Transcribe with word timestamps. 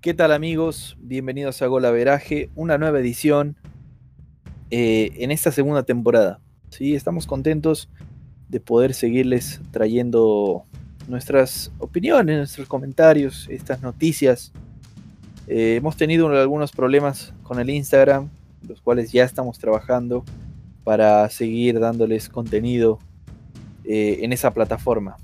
¿Qué 0.00 0.14
tal 0.14 0.32
amigos? 0.32 0.96
Bienvenidos 0.98 1.60
a 1.60 1.66
Golaveraje, 1.66 2.48
una 2.54 2.78
nueva 2.78 3.00
edición 3.00 3.56
eh, 4.70 5.10
en 5.16 5.30
esta 5.30 5.52
segunda 5.52 5.82
temporada. 5.82 6.40
¿sí? 6.70 6.94
Estamos 6.94 7.26
contentos 7.26 7.90
de 8.48 8.60
poder 8.60 8.94
seguirles 8.94 9.60
trayendo 9.72 10.64
nuestras 11.06 11.70
opiniones, 11.78 12.38
nuestros 12.38 12.66
comentarios, 12.66 13.46
estas 13.50 13.82
noticias. 13.82 14.54
Eh, 15.46 15.74
hemos 15.76 15.98
tenido 15.98 16.28
algunos 16.28 16.72
problemas 16.72 17.34
con 17.42 17.60
el 17.60 17.68
Instagram, 17.68 18.30
los 18.66 18.80
cuales 18.80 19.12
ya 19.12 19.24
estamos 19.24 19.58
trabajando 19.58 20.24
para 20.82 21.28
seguir 21.28 21.78
dándoles 21.78 22.30
contenido 22.30 23.00
eh, 23.84 24.20
en 24.22 24.32
esa 24.32 24.54
plataforma. 24.54 25.18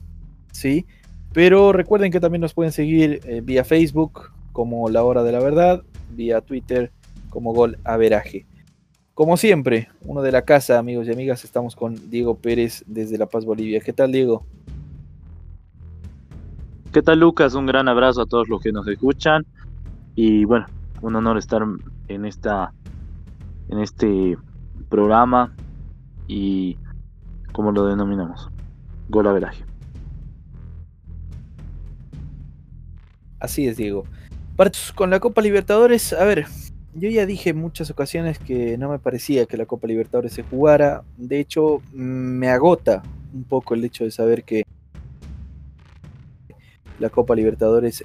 ¿sí? 0.53 0.85
Pero 1.33 1.73
recuerden 1.73 2.13
que 2.13 2.21
también 2.21 2.43
nos 2.43 2.53
pueden 2.53 2.73
seguir 2.73 3.23
vía 3.43 3.65
Facebook, 3.65 4.36
como 4.57 4.89
La 4.89 5.05
Hora 5.05 5.23
de 5.23 5.33
la 5.33 5.41
Verdad, 5.41 5.83
vía 6.13 6.41
Twitter 6.41 6.91
como 7.29 7.53
Gol 7.53 7.77
Averaje. 7.85 8.47
Como 9.13 9.37
siempre, 9.37 9.91
uno 10.01 10.23
de 10.23 10.33
la 10.33 10.47
casa, 10.47 10.79
amigos 10.79 11.07
y 11.07 11.13
amigas, 11.13 11.45
estamos 11.45 11.77
con 11.77 12.09
Diego 12.09 12.39
Pérez 12.39 12.83
desde 12.87 13.19
La 13.19 13.27
Paz, 13.27 13.45
Bolivia. 13.45 13.81
¿Qué 13.81 13.93
tal, 13.93 14.13
Diego? 14.13 14.47
¿Qué 16.91 17.03
tal, 17.03 17.21
Lucas? 17.21 17.53
Un 17.53 17.67
gran 17.67 17.87
abrazo 17.87 18.23
a 18.23 18.27
todos 18.27 18.49
los 18.49 18.63
que 18.63 18.73
nos 18.73 18.89
escuchan. 18.89 19.45
Y 20.15 20.47
bueno, 20.47 20.65
un 21.03 21.15
honor 21.17 21.37
estar 21.37 21.63
en 22.09 22.25
esta 22.25 22.73
en 23.69 23.79
este 23.81 24.39
programa 24.89 25.55
y 26.29 26.79
como 27.53 27.73
lo 27.73 27.85
denominamos, 27.85 28.49
Gol 29.11 29.27
Averaje. 29.27 29.67
Así 33.39 33.69
es, 33.69 33.77
Diego 33.77 34.05
con 34.95 35.11
la 35.11 35.21
Copa 35.21 35.43
Libertadores, 35.43 36.15
a 36.15 36.25
ver, 36.25 36.47
yo 36.95 37.11
ya 37.11 37.27
dije 37.27 37.51
en 37.51 37.59
muchas 37.59 37.91
ocasiones 37.91 38.39
que 38.39 38.79
no 38.79 38.89
me 38.89 38.99
parecía 38.99 39.45
que 39.45 39.59
la 39.59 39.67
Copa 39.67 39.87
Libertadores 39.87 40.33
se 40.33 40.45
jugara. 40.45 41.05
De 41.19 41.39
hecho, 41.41 41.83
me 41.93 42.49
agota 42.49 43.03
un 43.35 43.45
poco 43.45 43.75
el 43.75 43.85
hecho 43.85 44.05
de 44.05 44.11
saber 44.11 44.45
que 44.45 44.65
la 46.99 47.11
Copa 47.11 47.35
Libertadores, 47.35 48.03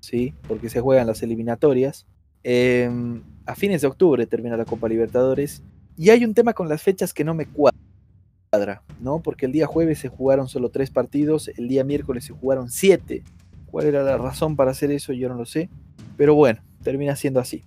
sí, 0.00 0.34
porque 0.46 0.68
se 0.68 0.82
juegan 0.82 1.06
las 1.06 1.22
eliminatorias. 1.22 2.06
Em, 2.42 3.22
a 3.46 3.54
fines 3.54 3.80
de 3.80 3.86
octubre 3.86 4.26
termina 4.26 4.58
la 4.58 4.66
Copa 4.66 4.88
Libertadores. 4.88 5.62
Y 5.96 6.10
hay 6.10 6.26
un 6.26 6.34
tema 6.34 6.52
con 6.52 6.68
las 6.68 6.82
fechas 6.82 7.14
que 7.14 7.24
no 7.24 7.32
me 7.32 7.46
cuadra, 7.46 8.82
¿no? 9.00 9.20
Porque 9.20 9.46
el 9.46 9.52
día 9.52 9.66
jueves 9.66 10.00
se 10.00 10.08
jugaron 10.08 10.46
solo 10.46 10.68
tres 10.68 10.90
partidos, 10.90 11.48
el 11.56 11.68
día 11.68 11.84
miércoles 11.84 12.26
se 12.26 12.34
jugaron 12.34 12.68
siete. 12.68 13.24
¿Cuál 13.64 13.86
era 13.86 14.02
la 14.02 14.18
razón 14.18 14.56
para 14.56 14.72
hacer 14.72 14.90
eso? 14.90 15.14
Yo 15.14 15.30
no 15.30 15.36
lo 15.36 15.46
sé. 15.46 15.70
Pero 16.16 16.34
bueno, 16.34 16.60
termina 16.82 17.16
siendo 17.16 17.40
así. 17.40 17.62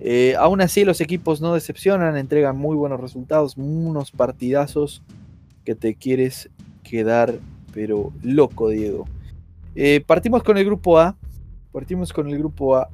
Eh, 0.00 0.34
aún 0.38 0.60
así, 0.60 0.84
los 0.84 1.00
equipos 1.00 1.40
no 1.40 1.54
decepcionan, 1.54 2.16
entregan 2.16 2.56
muy 2.56 2.76
buenos 2.76 3.00
resultados, 3.00 3.56
unos 3.56 4.10
partidazos 4.10 5.02
que 5.64 5.74
te 5.74 5.94
quieres 5.94 6.50
quedar, 6.82 7.38
pero 7.72 8.12
loco, 8.22 8.68
Diego. 8.68 9.06
Eh, 9.74 10.02
partimos 10.06 10.42
con 10.42 10.58
el 10.58 10.64
grupo 10.64 10.98
A. 10.98 11.16
Partimos 11.72 12.12
con 12.12 12.28
el 12.28 12.38
grupo 12.38 12.76
A, 12.76 12.88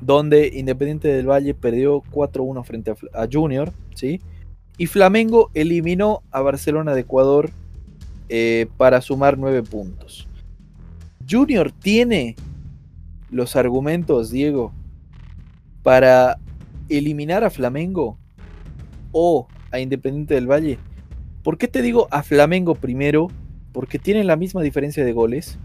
donde 0.00 0.48
Independiente 0.54 1.08
del 1.08 1.28
Valle 1.28 1.54
perdió 1.54 2.02
4-1 2.10 2.64
frente 2.64 2.94
a, 3.12 3.28
Junior, 3.30 3.72
¿sí? 3.94 4.20
Y 4.78 4.86
Flamengo 4.86 5.50
eliminó 5.54 6.22
a 6.30 6.40
Barcelona 6.40 6.94
de 6.94 7.02
Ecuador 7.02 7.50
eh, 8.28 8.66
para 8.76 9.00
sumar 9.00 9.38
9 9.38 9.62
puntos. 9.62 10.26
Junior 11.28 11.70
tiene 11.70 12.34
los 13.32 13.56
argumentos, 13.56 14.30
Diego, 14.30 14.72
para 15.82 16.38
eliminar 16.88 17.42
a 17.42 17.50
Flamengo 17.50 18.18
o 19.10 19.48
a 19.72 19.80
Independiente 19.80 20.34
del 20.34 20.48
Valle. 20.48 20.78
¿Por 21.42 21.58
qué 21.58 21.66
te 21.66 21.82
digo 21.82 22.06
a 22.10 22.22
Flamengo 22.22 22.74
primero? 22.76 23.28
Porque 23.72 23.98
tienen 23.98 24.26
la 24.26 24.36
misma 24.36 24.62
diferencia 24.62 25.04
de 25.04 25.12
goles 25.12 25.58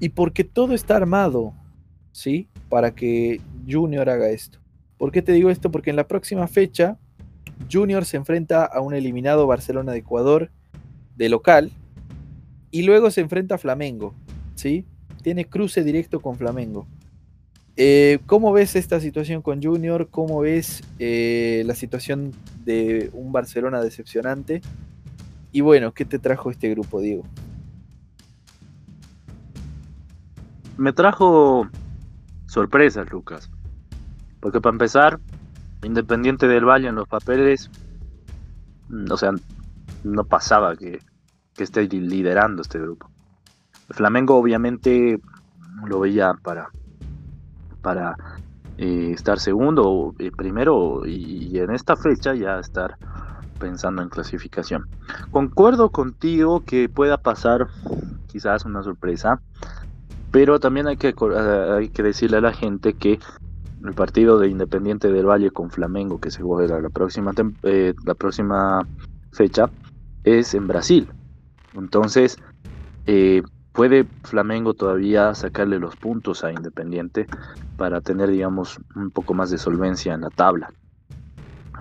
y 0.00 0.10
porque 0.10 0.44
todo 0.44 0.74
está 0.74 0.96
armado, 0.96 1.52
¿sí? 2.12 2.48
Para 2.68 2.94
que 2.94 3.40
Junior 3.68 4.08
haga 4.08 4.30
esto. 4.30 4.60
¿Por 4.96 5.10
qué 5.10 5.20
te 5.20 5.32
digo 5.32 5.50
esto? 5.50 5.70
Porque 5.70 5.90
en 5.90 5.96
la 5.96 6.08
próxima 6.08 6.46
fecha 6.46 6.98
Junior 7.70 8.04
se 8.04 8.16
enfrenta 8.16 8.64
a 8.64 8.80
un 8.80 8.94
eliminado 8.94 9.46
Barcelona 9.46 9.92
de 9.92 9.98
Ecuador 9.98 10.50
de 11.16 11.28
local 11.28 11.72
y 12.70 12.82
luego 12.82 13.10
se 13.10 13.22
enfrenta 13.22 13.56
a 13.56 13.58
Flamengo, 13.58 14.14
¿sí? 14.54 14.84
Tiene 15.26 15.46
cruce 15.48 15.82
directo 15.82 16.20
con 16.20 16.36
Flamengo. 16.36 16.86
Eh, 17.76 18.20
¿Cómo 18.26 18.52
ves 18.52 18.76
esta 18.76 19.00
situación 19.00 19.42
con 19.42 19.60
Junior? 19.60 20.06
¿Cómo 20.08 20.38
ves 20.38 20.84
eh, 21.00 21.64
la 21.66 21.74
situación 21.74 22.30
de 22.64 23.10
un 23.12 23.32
Barcelona 23.32 23.82
decepcionante? 23.82 24.62
Y 25.50 25.62
bueno, 25.62 25.92
¿qué 25.92 26.04
te 26.04 26.20
trajo 26.20 26.52
este 26.52 26.70
grupo, 26.70 27.00
Diego? 27.00 27.24
Me 30.76 30.92
trajo 30.92 31.68
sorpresas, 32.46 33.10
Lucas. 33.10 33.50
Porque 34.38 34.60
para 34.60 34.74
empezar, 34.74 35.18
Independiente 35.82 36.46
del 36.46 36.64
Valle 36.64 36.86
en 36.86 36.94
los 36.94 37.08
papeles, 37.08 37.68
mm, 38.90 39.10
o 39.10 39.16
sea, 39.16 39.32
no 40.04 40.22
pasaba 40.22 40.76
que, 40.76 41.00
que 41.52 41.64
esté 41.64 41.82
liderando 41.88 42.62
este 42.62 42.78
grupo. 42.78 43.10
Flamengo 43.90 44.36
obviamente 44.36 45.20
lo 45.84 46.00
veía 46.00 46.34
para, 46.34 46.70
para 47.82 48.16
eh, 48.78 49.12
estar 49.14 49.38
segundo 49.38 50.14
eh, 50.18 50.30
primero 50.36 51.06
y, 51.06 51.58
en 51.58 51.70
esta 51.70 51.96
fecha 51.96 52.34
ya 52.34 52.58
estar 52.58 52.96
pensando 53.58 54.02
en 54.02 54.08
clasificación. 54.08 54.86
Concuerdo 55.30 55.90
contigo 55.90 56.64
que 56.64 56.88
pueda 56.88 57.16
pasar 57.16 57.68
quizás 58.26 58.64
una 58.64 58.82
sorpresa, 58.82 59.40
pero 60.30 60.60
también 60.60 60.88
hay 60.88 60.96
que, 60.96 61.14
hay 61.74 61.88
que 61.88 62.02
decirle 62.02 62.38
a 62.38 62.42
la 62.42 62.52
gente 62.52 62.92
que 62.92 63.18
el 63.84 63.94
partido 63.94 64.38
de 64.38 64.48
Independiente 64.48 65.10
del 65.10 65.26
Valle 65.26 65.50
con 65.50 65.70
Flamengo 65.70 66.20
que 66.20 66.30
se 66.30 66.42
juega 66.42 66.80
la 66.80 66.90
próxima, 66.90 67.32
eh, 67.62 67.94
la 68.04 68.14
próxima 68.14 68.86
fecha 69.32 69.70
es 70.24 70.54
en 70.54 70.66
Brasil. 70.66 71.08
Entonces, 71.74 72.38
eh, 73.06 73.42
puede 73.76 74.06
Flamengo 74.24 74.72
todavía 74.72 75.34
sacarle 75.34 75.78
los 75.78 75.96
puntos 75.96 76.42
a 76.42 76.50
Independiente 76.50 77.26
para 77.76 78.00
tener, 78.00 78.30
digamos, 78.30 78.80
un 78.96 79.10
poco 79.10 79.34
más 79.34 79.50
de 79.50 79.58
solvencia 79.58 80.14
en 80.14 80.22
la 80.22 80.30
tabla. 80.30 80.72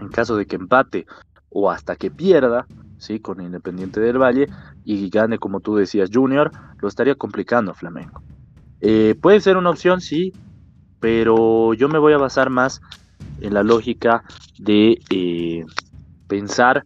En 0.01 0.09
caso 0.09 0.35
de 0.35 0.45
que 0.45 0.57
empate 0.57 1.05
o 1.49 1.71
hasta 1.71 1.95
que 1.95 2.11
pierda, 2.11 2.67
¿sí? 2.97 3.21
Con 3.21 3.41
Independiente 3.41 4.01
del 4.01 4.21
Valle 4.21 4.49
y 4.83 5.09
gane, 5.09 5.39
como 5.39 5.61
tú 5.61 5.77
decías, 5.77 6.09
Junior, 6.13 6.51
lo 6.79 6.89
estaría 6.89 7.15
complicando 7.15 7.73
Flamengo. 7.73 8.21
Eh, 8.81 9.15
puede 9.19 9.39
ser 9.39 9.55
una 9.55 9.69
opción, 9.69 10.01
sí, 10.01 10.33
pero 10.99 11.73
yo 11.75 11.87
me 11.87 11.97
voy 11.97 12.11
a 12.11 12.17
basar 12.17 12.49
más 12.49 12.81
en 13.39 13.53
la 13.53 13.63
lógica 13.63 14.25
de 14.59 14.99
eh, 15.09 15.65
pensar 16.27 16.83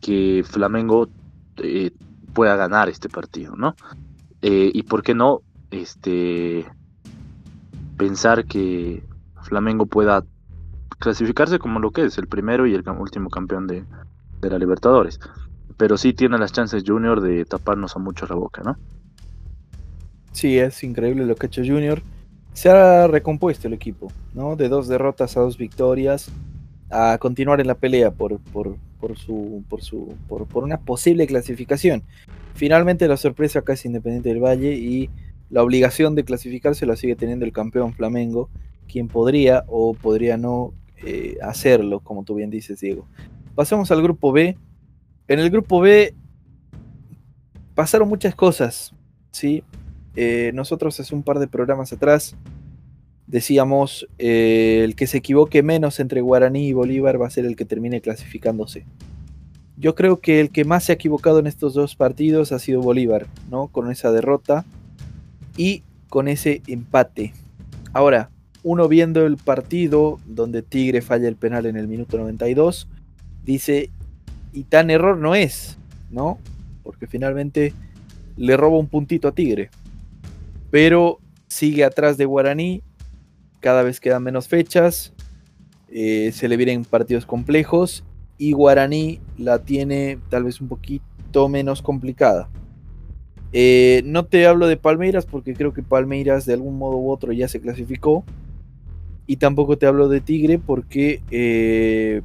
que 0.00 0.42
Flamengo 0.42 1.10
eh, 1.58 1.90
pueda 2.32 2.56
ganar 2.56 2.88
este 2.88 3.10
partido, 3.10 3.54
¿no? 3.56 3.74
Eh, 4.42 4.70
y 4.72 4.82
por 4.84 5.02
qué 5.02 5.14
no 5.14 5.40
este 5.70 6.66
pensar 7.96 8.44
que 8.44 9.02
Flamengo 9.42 9.86
pueda 9.86 10.24
clasificarse 10.98 11.58
como 11.58 11.80
lo 11.80 11.90
que 11.90 12.04
es, 12.04 12.18
el 12.18 12.28
primero 12.28 12.66
y 12.66 12.74
el 12.74 12.88
último 12.88 13.30
campeón 13.30 13.66
de, 13.66 13.84
de 14.40 14.50
la 14.50 14.58
Libertadores. 14.58 15.20
Pero 15.76 15.96
sí 15.96 16.12
tiene 16.12 16.38
las 16.38 16.52
chances 16.52 16.84
Junior 16.86 17.20
de 17.20 17.44
taparnos 17.44 17.96
a 17.96 17.98
mucho 17.98 18.26
la 18.26 18.34
boca, 18.34 18.62
¿no? 18.62 18.76
Sí, 20.32 20.58
es 20.58 20.82
increíble 20.84 21.26
lo 21.26 21.34
que 21.34 21.46
ha 21.46 21.48
hecho 21.48 21.62
Junior. 21.64 22.02
Se 22.52 22.70
ha 22.70 23.06
recompuesto 23.06 23.68
el 23.68 23.74
equipo, 23.74 24.10
¿no? 24.34 24.56
De 24.56 24.68
dos 24.68 24.88
derrotas 24.88 25.36
a 25.36 25.40
dos 25.40 25.58
victorias, 25.58 26.30
a 26.90 27.18
continuar 27.18 27.60
en 27.60 27.66
la 27.66 27.74
pelea 27.74 28.10
por, 28.10 28.38
por, 28.38 28.76
por 29.00 29.18
su, 29.18 29.64
por, 29.68 29.82
su, 29.82 30.14
por, 30.28 30.46
por 30.46 30.64
una 30.64 30.78
posible 30.78 31.26
clasificación. 31.26 32.02
Finalmente 32.54 33.08
la 33.08 33.16
sorpresa 33.16 33.60
acá 33.60 33.74
es 33.74 33.84
Independiente 33.84 34.28
del 34.28 34.42
Valle 34.42 34.74
y 34.74 35.10
la 35.50 35.62
obligación 35.62 36.14
de 36.14 36.24
clasificarse 36.24 36.86
la 36.86 36.96
sigue 36.96 37.16
teniendo 37.16 37.44
el 37.44 37.52
campeón 37.52 37.92
Flamengo, 37.92 38.50
quien 38.86 39.08
podría 39.08 39.64
o 39.68 39.94
podría 39.94 40.36
no 40.36 40.72
eh, 41.04 41.36
hacerlo, 41.42 42.00
como 42.00 42.24
tú 42.24 42.34
bien 42.34 42.50
dices, 42.50 42.80
Diego. 42.80 43.06
Pasamos 43.54 43.90
al 43.90 44.02
grupo 44.02 44.32
B. 44.32 44.56
En 45.28 45.38
el 45.38 45.50
grupo 45.50 45.80
B 45.80 46.14
pasaron 47.74 48.08
muchas 48.08 48.34
cosas, 48.34 48.94
¿sí? 49.30 49.62
Eh, 50.16 50.50
nosotros 50.54 50.98
hace 50.98 51.14
un 51.14 51.22
par 51.22 51.38
de 51.38 51.46
programas 51.46 51.92
atrás 51.92 52.34
decíamos 53.28 54.08
eh, 54.18 54.80
el 54.82 54.96
que 54.96 55.06
se 55.06 55.18
equivoque 55.18 55.62
menos 55.62 56.00
entre 56.00 56.22
Guaraní 56.22 56.66
y 56.66 56.72
Bolívar 56.72 57.20
va 57.20 57.26
a 57.26 57.30
ser 57.30 57.44
el 57.44 57.56
que 57.56 57.64
termine 57.64 58.00
clasificándose. 58.00 58.84
Yo 59.76 59.94
creo 59.94 60.18
que 60.18 60.40
el 60.40 60.50
que 60.50 60.64
más 60.64 60.84
se 60.84 60.92
ha 60.92 60.94
equivocado 60.96 61.38
en 61.38 61.46
estos 61.46 61.74
dos 61.74 61.94
partidos 61.94 62.50
ha 62.50 62.58
sido 62.58 62.80
Bolívar, 62.80 63.26
¿no? 63.48 63.68
Con 63.68 63.92
esa 63.92 64.10
derrota 64.10 64.64
y 65.56 65.82
con 66.08 66.26
ese 66.26 66.62
empate. 66.66 67.32
Ahora, 67.92 68.30
uno 68.64 68.88
viendo 68.88 69.24
el 69.24 69.36
partido 69.36 70.18
donde 70.26 70.62
Tigre 70.62 71.00
falla 71.00 71.28
el 71.28 71.36
penal 71.36 71.66
en 71.66 71.76
el 71.76 71.86
minuto 71.86 72.18
92, 72.18 72.88
dice, 73.44 73.90
y 74.52 74.64
tan 74.64 74.90
error 74.90 75.16
no 75.16 75.34
es, 75.34 75.78
¿no? 76.10 76.38
Porque 76.82 77.06
finalmente 77.06 77.72
le 78.36 78.56
roba 78.56 78.78
un 78.78 78.88
puntito 78.88 79.28
a 79.28 79.32
Tigre. 79.32 79.70
Pero 80.70 81.18
sigue 81.46 81.84
atrás 81.84 82.16
de 82.16 82.24
Guaraní, 82.24 82.82
cada 83.60 83.82
vez 83.82 84.00
quedan 84.00 84.22
menos 84.22 84.48
fechas, 84.48 85.12
eh, 85.90 86.32
se 86.32 86.48
le 86.48 86.56
vienen 86.56 86.84
partidos 86.84 87.24
complejos 87.24 88.04
y 88.36 88.52
Guaraní 88.52 89.20
la 89.38 89.60
tiene 89.60 90.18
tal 90.28 90.44
vez 90.44 90.60
un 90.60 90.68
poquito 90.68 91.48
menos 91.48 91.82
complicada. 91.82 92.50
Eh, 93.52 94.02
no 94.04 94.26
te 94.26 94.46
hablo 94.46 94.66
de 94.66 94.76
Palmeiras 94.76 95.24
porque 95.24 95.54
creo 95.54 95.72
que 95.72 95.82
Palmeiras 95.82 96.44
de 96.44 96.52
algún 96.52 96.76
modo 96.76 96.98
u 96.98 97.10
otro 97.10 97.32
ya 97.32 97.48
se 97.48 97.60
clasificó. 97.60 98.24
Y 99.26 99.36
tampoco 99.36 99.76
te 99.76 99.86
hablo 99.86 100.08
de 100.08 100.20
Tigre 100.20 100.58
porque 100.58 101.22
eh, 101.30 102.22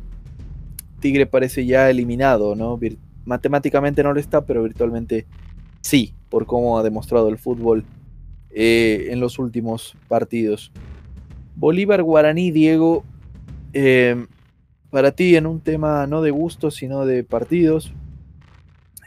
Tigre 0.99 1.25
parece 1.25 1.65
ya 1.65 1.89
eliminado, 1.89 2.55
¿no? 2.55 2.79
matemáticamente 3.25 4.03
no 4.03 4.13
lo 4.13 4.19
está, 4.19 4.45
pero 4.45 4.63
virtualmente 4.63 5.25
sí, 5.81 6.13
por 6.29 6.45
cómo 6.45 6.77
ha 6.77 6.83
demostrado 6.83 7.29
el 7.29 7.37
fútbol 7.37 7.85
en 8.55 9.19
los 9.19 9.39
últimos 9.39 9.95
partidos. 10.07 10.71
Bolívar 11.55 12.03
Guaraní, 12.03 12.51
Diego, 12.51 13.03
para 14.93 15.11
ti 15.11 15.35
en 15.35 15.47
un 15.47 15.59
tema 15.59 16.05
no 16.05 16.21
de 16.21 16.29
gusto, 16.29 16.69
sino 16.69 17.05
de 17.07 17.23
partidos, 17.23 17.91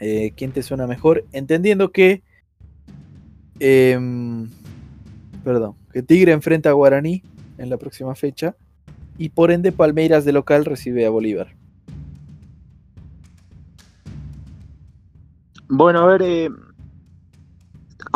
eh, 0.01 0.33
quién 0.35 0.51
te 0.51 0.61
suena 0.61 0.85
mejor, 0.85 1.23
entendiendo 1.31 1.91
que, 1.91 2.23
em, 3.59 4.49
perdón, 5.45 5.75
que 5.93 6.03
Tigre 6.03 6.33
enfrenta 6.33 6.69
a 6.69 6.73
Guaraní 6.73 7.23
en 7.57 7.69
la 7.69 7.77
próxima 7.77 8.15
fecha 8.15 8.55
y 9.17 9.29
por 9.29 9.49
ende 9.49 9.71
Palmeiras 9.71 10.25
de 10.25 10.33
local 10.33 10.65
recibe 10.65 11.05
a 11.05 11.09
Bolívar. 11.09 11.55
Bueno, 15.69 15.99
a 15.99 16.05
ver, 16.05 16.21
eh, 16.21 16.49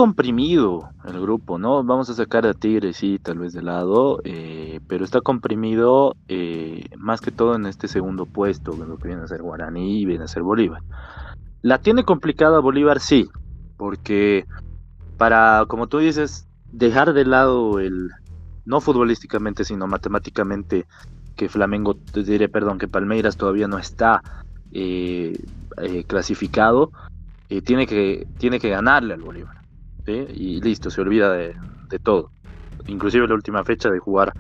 comprimido 0.02 0.90
el 1.06 1.22
grupo, 1.22 1.60
¿no? 1.60 1.84
Vamos 1.84 2.10
a 2.10 2.16
sacar 2.16 2.48
a 2.48 2.56
Tigre, 2.56 2.92
sí, 2.92 3.20
tal 3.22 3.38
vez 3.38 3.54
de 3.54 3.62
lado, 3.62 4.20
eh, 4.24 4.80
pero 4.88 5.06
está 5.06 5.22
comprimido 5.22 6.16
más 6.98 7.22
que 7.22 7.30
todo 7.30 7.54
en 7.54 7.68
este 7.68 7.88
segundo 7.88 8.26
puesto, 8.26 8.76
lo 8.76 8.98
que 8.98 9.10
viene 9.10 9.22
a 9.22 9.28
ser 9.28 9.44
Guaraní 9.44 10.00
y 10.00 10.06
viene 10.06 10.24
a 10.24 10.28
ser 10.28 10.42
Bolívar. 10.42 10.82
La 11.62 11.78
tiene 11.78 12.04
complicada 12.04 12.60
Bolívar, 12.60 13.00
sí, 13.00 13.30
porque 13.78 14.48
para, 15.20 15.66
como 15.68 15.86
tú 15.86 16.00
dices, 16.00 16.48
dejar 16.72 17.14
de 17.14 17.26
lado 17.26 17.80
el, 17.80 18.10
no 18.66 18.82
futbolísticamente, 18.82 19.64
sino 19.64 19.86
matemáticamente, 19.86 20.88
que 21.36 21.48
Flamengo, 21.48 21.94
te 21.94 22.24
diré, 22.24 22.50
perdón, 22.50 22.80
que 22.80 22.88
Palmeiras 22.88 23.38
todavía 23.38 23.68
no 23.68 23.78
está 23.78 24.24
eh, 24.72 25.38
eh, 25.78 26.04
clasificado, 26.06 26.92
eh, 27.50 27.62
tiene, 27.62 27.86
que, 27.86 28.26
tiene 28.40 28.60
que 28.60 28.70
ganarle 28.70 29.14
al 29.14 29.22
Bolívar. 29.22 29.61
Y 30.08 30.62
listo, 30.62 30.90
se 30.90 31.02
olvida 31.02 31.32
de, 31.34 31.56
todo. 32.04 32.32
Inclusive 32.88 33.28
la 33.28 33.36
última 33.36 33.64
fecha 33.64 33.90
de 33.90 34.00
jugar 34.00 34.34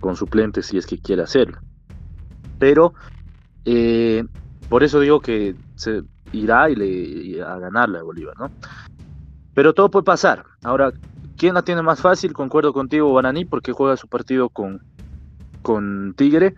con 0.00 0.16
suplentes 0.16 0.66
si 0.66 0.78
es 0.78 0.86
que 0.86 0.98
quiere 0.98 1.22
hacerlo. 1.22 1.58
Pero, 2.58 2.94
por 4.68 4.82
eso 4.82 5.00
digo 5.00 5.20
que 5.20 5.54
se, 5.74 6.02
irá 6.32 6.70
y 6.70 6.76
le, 6.76 7.42
a 7.42 7.58
ganarle 7.58 7.98
a 7.98 8.02
Bolívar, 8.02 8.34
¿no? 8.38 8.50
Pero 9.54 9.74
todo 9.74 9.90
puede 9.90 10.04
pasar. 10.04 10.44
Ahora, 10.62 10.92
¿quién 11.36 11.54
la 11.54 11.62
tiene 11.62 11.82
más 11.82 12.00
fácil? 12.00 12.32
Concuerdo 12.32 12.72
contigo, 12.72 13.08
Guaraní, 13.08 13.44
porque 13.44 13.72
juega 13.72 13.96
su 13.96 14.08
partido 14.08 14.48
con, 14.48 14.82
con 15.62 16.14
Tigre 16.16 16.54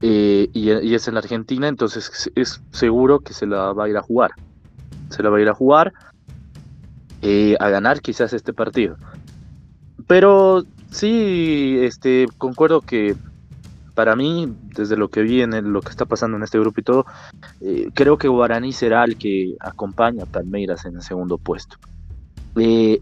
eh, 0.00 0.50
y, 0.52 0.94
es 0.94 1.08
en 1.08 1.14
la 1.14 1.20
Argentina, 1.20 1.68
entonces 1.68 2.30
es 2.34 2.62
seguro 2.72 3.20
que 3.20 3.32
se 3.32 3.46
la 3.46 3.72
va 3.72 3.84
a 3.84 3.88
ir 3.88 3.96
a 3.96 4.02
jugar. 4.02 4.32
Se 5.10 5.22
la 5.22 5.30
va 5.30 5.38
a 5.38 5.40
ir 5.40 5.48
a 5.48 5.54
jugar 5.54 5.92
eh, 7.24 7.56
a 7.58 7.68
ganar 7.70 8.00
quizás 8.00 8.32
este 8.32 8.52
partido. 8.52 8.96
Pero 10.06 10.64
sí, 10.90 11.78
este, 11.80 12.26
concuerdo 12.38 12.82
que 12.82 13.16
para 13.94 14.16
mí, 14.16 14.54
desde 14.76 14.96
lo 14.96 15.08
que 15.08 15.22
vi 15.22 15.40
en 15.40 15.72
lo 15.72 15.80
que 15.80 15.88
está 15.88 16.04
pasando 16.04 16.36
en 16.36 16.42
este 16.42 16.58
grupo 16.58 16.80
y 16.80 16.84
todo, 16.84 17.06
eh, 17.60 17.88
creo 17.94 18.18
que 18.18 18.28
Guaraní 18.28 18.72
será 18.72 19.04
el 19.04 19.16
que 19.16 19.56
acompaña 19.60 20.24
a 20.24 20.26
Palmeiras 20.26 20.84
en 20.84 20.96
el 20.96 21.02
segundo 21.02 21.38
puesto. 21.38 21.76
Eh, 22.56 23.00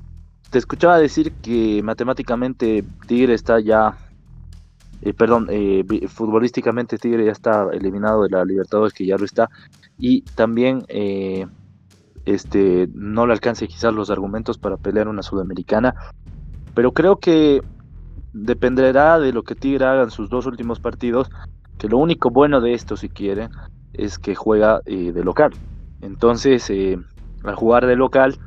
te 0.50 0.58
escuchaba 0.58 0.98
decir 0.98 1.32
que 1.32 1.82
matemáticamente 1.82 2.84
Tigre 3.06 3.34
está 3.34 3.58
ya, 3.58 3.96
eh, 5.00 5.14
perdón, 5.14 5.48
futbolísticamente 6.08 6.98
Tigre 6.98 7.24
ya 7.24 7.32
está 7.32 7.68
eliminado 7.72 8.22
de 8.22 8.30
la 8.30 8.44
Libertadores, 8.44 8.92
que 8.92 9.06
ya 9.06 9.16
lo 9.16 9.24
está, 9.24 9.48
y 9.98 10.20
también 10.36 10.84
este, 12.24 12.88
no 12.94 13.26
le 13.26 13.32
alcance 13.32 13.68
quizás 13.68 13.94
los 13.94 14.10
argumentos 14.10 14.58
para 14.58 14.76
pelear 14.76 15.08
una 15.08 15.22
sudamericana, 15.22 15.94
pero 16.74 16.92
creo 16.92 17.16
que 17.16 17.62
dependerá 18.32 19.18
de 19.18 19.32
lo 19.32 19.42
que 19.42 19.54
Tigre 19.54 19.84
haga 19.84 20.02
en 20.04 20.10
sus 20.10 20.28
dos 20.28 20.46
últimos 20.46 20.80
partidos, 20.80 21.30
que 21.78 21.88
lo 21.88 21.98
único 21.98 22.30
bueno 22.30 22.60
de 22.60 22.74
esto, 22.74 22.96
si 22.96 23.08
quiere, 23.08 23.48
es 23.92 24.18
que 24.18 24.34
juega 24.34 24.80
eh, 24.86 25.12
de 25.12 25.24
local. 25.24 25.52
Entonces, 26.00 26.68
eh, 26.70 26.98
al 27.44 27.54
jugar 27.54 27.86
de 27.86 27.96
local, 27.96 28.38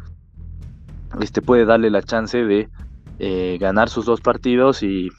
este 1.21 1.41
puede 1.41 1.65
darle 1.65 1.89
la 1.89 2.01
chance 2.01 2.43
de 2.43 2.69
eh, 3.19 3.57
ganar 3.59 3.89
sus 3.89 4.05
dos 4.05 4.21
partidos 4.21 4.83
y 4.83 5.09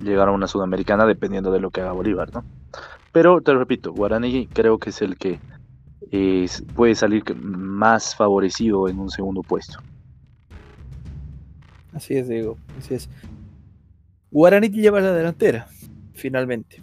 llegar 0.00 0.28
a 0.28 0.32
una 0.32 0.46
sudamericana 0.46 1.06
dependiendo 1.06 1.50
de 1.50 1.60
lo 1.60 1.70
que 1.70 1.80
haga 1.80 1.92
Bolívar, 1.92 2.32
¿no? 2.32 2.44
Pero 3.12 3.40
te 3.40 3.52
repito, 3.54 3.92
Guaraní 3.92 4.46
creo 4.46 4.78
que 4.78 4.90
es 4.90 5.02
el 5.02 5.16
que 5.16 5.40
puede 6.74 6.94
salir 6.94 7.22
más 7.36 8.14
favorecido 8.14 8.88
en 8.88 8.98
un 8.98 9.10
segundo 9.10 9.42
puesto. 9.42 9.78
Así 11.92 12.14
es, 12.14 12.28
Diego. 12.28 12.56
Así 12.78 12.94
es. 12.94 13.08
Guaraní 14.30 14.68
lleva 14.68 15.00
la 15.00 15.12
delantera, 15.12 15.68
finalmente. 16.12 16.82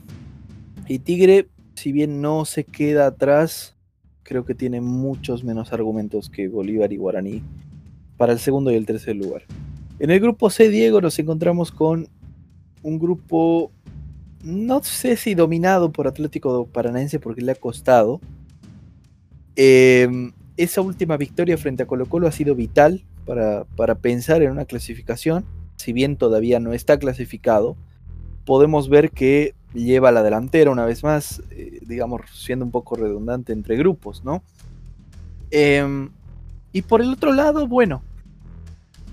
Y 0.88 1.00
Tigre, 1.00 1.48
si 1.76 1.92
bien 1.92 2.22
no 2.22 2.46
se 2.46 2.64
queda 2.64 3.08
atrás, 3.08 3.76
creo 4.24 4.46
que 4.46 4.56
tiene 4.56 4.82
muchos 4.82 5.44
menos 5.44 5.72
argumentos 5.72 6.30
que 6.30 6.50
Bolívar 6.50 6.92
y 6.92 6.98
Guaraní 6.98 7.44
para 8.18 8.34
el 8.34 8.40
segundo 8.40 8.72
y 8.72 8.76
el 8.76 8.86
tercer 8.86 9.16
lugar. 9.16 9.44
En 10.00 10.12
el 10.12 10.20
grupo 10.20 10.50
C, 10.50 10.70
Diego, 10.70 11.02
nos 11.02 11.18
encontramos 11.20 11.72
con 11.72 12.08
un 12.84 13.00
grupo, 13.00 13.72
no 14.44 14.84
sé 14.84 15.16
si 15.16 15.36
dominado 15.36 15.92
por 15.92 16.08
Atlético 16.08 16.68
Paranaense 16.68 17.20
porque 17.20 17.42
le 17.42 17.54
ha 17.54 17.56
costado. 17.56 18.20
Em, 19.58 20.32
esa 20.56 20.80
última 20.80 21.18
victoria 21.18 21.58
frente 21.58 21.84
a 21.84 21.88
Colo 21.88 22.06
Colo 22.06 22.28
ha 22.28 22.32
sido 22.32 22.56
vital 22.56 23.04
para, 23.26 23.66
para 23.76 23.96
pensar 23.96 24.42
en 24.42 24.52
una 24.52 24.64
clasificación 24.64 25.44
si 25.78 25.94
bien 25.94 26.18
todavía 26.18 26.60
no 26.60 26.74
está 26.74 27.00
clasificado, 27.00 27.78
podemos 28.46 28.90
ver 28.90 29.12
que 29.12 29.54
lleva 29.74 30.12
la 30.12 30.24
delantera 30.24 30.72
una 30.72 30.86
vez 30.86 31.04
más, 31.04 31.44
eh, 31.52 31.80
digamos, 31.86 32.22
siendo 32.34 32.66
un 32.66 32.72
poco 32.72 32.96
redundante 32.96 33.54
entre 33.54 33.78
grupos, 33.78 34.24
¿no? 34.24 34.44
Em, 35.52 36.10
y 36.74 36.82
por 36.82 37.02
el 37.02 37.14
otro 37.14 37.32
lado, 37.32 37.68
bueno, 37.68 38.02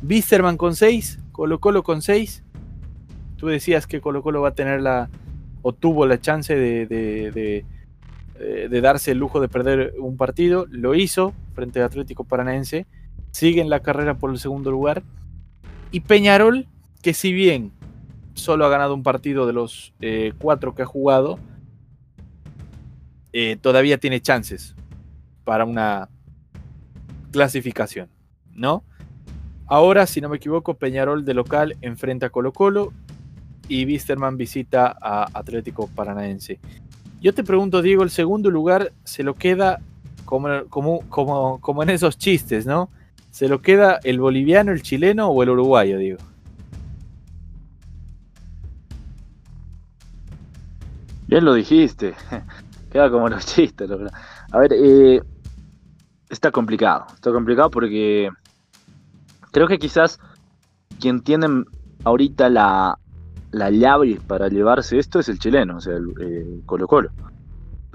Bisterman 0.03 0.57
con 0.57 0.75
6, 0.75 1.21
Colo 1.33 1.61
Colo 1.61 1.83
con 1.83 2.03
6. 2.03 2.43
Tú 3.37 3.47
decías 3.49 3.87
que 3.87 4.01
Colo 4.01 4.23
Colo 4.23 4.41
va 4.41 4.49
a 4.49 4.55
tener 4.55 4.81
la, 4.81 5.11
o 5.63 5.73
tuvo 5.73 6.07
la 6.07 6.21
chance 6.21 6.55
de, 6.57 7.65
eh, 8.39 8.69
de 8.71 8.81
darse 8.81 9.13
el 9.13 9.19
lujo 9.19 9.41
de 9.41 9.49
perder 9.49 9.95
un 9.99 10.17
partido, 10.17 10.67
lo 10.69 10.95
hizo 10.95 11.35
frente 11.55 11.81
al 11.81 11.87
Atlético 11.87 12.25
Paranaense, 12.25 12.87
sigue 13.31 13.61
en 13.61 13.71
la 13.71 13.81
carrera 13.81 14.15
por 14.19 14.31
el 14.31 14.39
segundo 14.39 14.71
lugar 14.71 15.03
y 15.91 16.01
Peñarol, 16.01 16.67
que 17.03 17.15
si 17.15 17.33
bien 17.33 17.73
solo 18.35 18.67
ha 18.67 18.69
ganado 18.69 18.95
un 18.95 19.05
partido 19.05 19.47
de 19.47 19.53
los 19.53 19.95
eh, 20.01 20.33
cuatro 20.39 20.75
que 20.75 20.83
ha 20.83 20.87
jugado, 20.87 21.39
eh, 23.33 23.57
todavía 23.61 23.99
tiene 23.99 24.21
chances 24.21 24.75
para 25.45 25.65
una 25.65 26.09
clasificación, 27.31 28.09
¿no? 28.53 28.83
Ahora, 29.67 30.07
si 30.07 30.21
no 30.21 30.29
me 30.29 30.37
equivoco, 30.37 30.75
Peñarol 30.75 31.25
de 31.25 31.35
local 31.35 31.77
enfrenta 31.81 32.27
a 32.27 32.31
Colo 32.31 32.53
Colo 32.53 32.93
y 33.69 33.87
Wisterman 33.87 34.37
visita 34.37 34.97
a 35.01 35.29
Atlético 35.33 35.89
Paranaense. 35.89 36.59
Yo 37.25 37.33
te 37.33 37.43
pregunto, 37.43 37.81
Diego, 37.81 38.03
el 38.03 38.11
segundo 38.11 38.51
lugar 38.51 38.93
se 39.05 39.23
lo 39.23 39.33
queda 39.33 39.81
como, 40.27 40.67
como, 40.69 41.59
como, 41.59 41.83
en 41.83 41.89
esos 41.89 42.19
chistes, 42.19 42.67
¿no? 42.67 42.91
¿Se 43.31 43.49
lo 43.49 43.63
queda 43.63 43.99
el 44.05 44.21
boliviano, 44.21 44.73
el 44.73 44.83
chileno 44.83 45.29
o 45.29 45.43
el 45.43 45.49
uruguayo, 45.49 45.97
digo? 45.97 46.19
Bien 51.27 51.47
lo 51.47 51.55
dijiste. 51.55 52.15
Queda 52.93 53.11
como 53.11 53.31
los 53.31 53.47
chistes. 53.47 53.91
A 54.53 54.59
ver, 54.59 54.75
eh, 54.75 55.23
está 56.29 56.51
complicado. 56.51 57.07
Está 57.15 57.33
complicado 57.33 57.71
porque 57.71 58.29
creo 59.51 59.67
que 59.67 59.79
quizás 59.79 60.21
quien 61.01 61.23
tiene 61.23 61.47
ahorita 62.05 62.51
la, 62.51 62.99
la 63.55 63.71
llave 63.71 64.21
para 64.27 64.49
llevarse 64.49 64.99
esto 64.99 65.21
es 65.21 65.29
el 65.29 65.39
chileno, 65.39 65.77
o 65.77 65.81
sea, 65.81 65.95
el 65.95 66.13
eh, 66.21 66.61
Colo 66.67 66.87
Colo. 66.87 67.11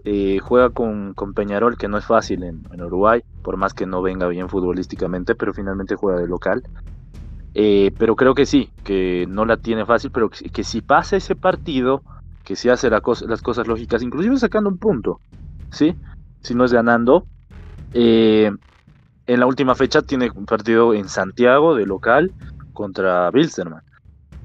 Eh, 0.06 0.40
juega 0.42 0.70
con, 0.70 1.14
con, 1.14 1.34
Peñarol, 1.34 1.78
que 1.78 1.90
no 1.90 1.98
es 1.98 2.06
fácil 2.06 2.44
en, 2.44 2.64
Uruguay, 2.82 3.22
por 3.44 3.58
más 3.58 3.74
que 3.74 3.86
no 3.86 4.02
venga 4.02 4.28
bien 4.28 4.48
futbolísticamente, 4.48 5.36
pero 5.36 5.54
finalmente 5.54 5.96
juega 5.96 6.20
de 6.20 6.28
local. 6.28 6.64
Eh, 7.54 7.92
pero 7.98 8.16
creo 8.16 8.34
que 8.34 8.46
sí, 8.46 8.70
que 8.84 9.26
no 9.28 9.46
la 9.46 9.58
tiene 9.58 9.86
fácil, 9.86 10.12
pero 10.12 10.30
que, 10.30 10.64
si 10.64 10.82
pasa 10.82 11.18
ese 11.18 11.36
partido, 11.36 12.02
que 12.46 12.56
si 12.56 12.70
hace 12.70 12.90
las 12.90 13.02
cosas 13.42 13.68
lógicas, 13.68 14.02
inclusive 14.02 14.38
sacando 14.38 14.70
un 14.70 14.78
punto, 14.78 15.20
¿sí? 15.72 15.94
Si 16.42 16.56
no 16.56 16.64
es 16.64 16.72
ganando. 16.72 17.26
en 17.94 18.58
la 19.28 19.46
última 19.46 19.76
fecha 19.76 20.02
tiene 20.02 20.32
un 20.34 20.46
partido 20.46 20.94
en 20.94 21.10
Santiago 21.10 21.76
de 21.76 21.86
local 21.86 22.32
contra 22.74 23.30
Bilsterman 23.32 23.84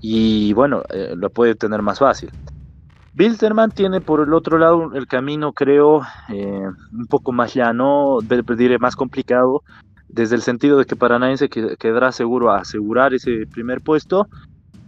y 0.06 0.52
bueno, 0.52 0.82
eh, 0.90 1.14
lo 1.16 1.30
puede 1.30 1.54
tener 1.54 1.80
más 1.80 2.00
fácil. 2.00 2.30
Bilsterman 3.14 3.70
tiene 3.70 4.02
por 4.02 4.20
el 4.20 4.34
otro 4.34 4.58
lado 4.58 4.92
el 4.92 5.06
camino, 5.06 5.54
creo, 5.54 6.02
eh, 6.28 6.66
un 6.92 7.06
poco 7.06 7.32
más 7.32 7.54
llano, 7.54 8.18
diré 8.20 8.78
más 8.78 8.96
complicado, 8.96 9.62
desde 10.10 10.36
el 10.36 10.42
sentido 10.42 10.76
de 10.76 10.84
que 10.84 10.94
Paranaense 10.94 11.48
quedará 11.48 12.12
seguro 12.12 12.50
a 12.50 12.58
asegurar 12.58 13.14
ese 13.14 13.46
primer 13.46 13.80
puesto 13.80 14.28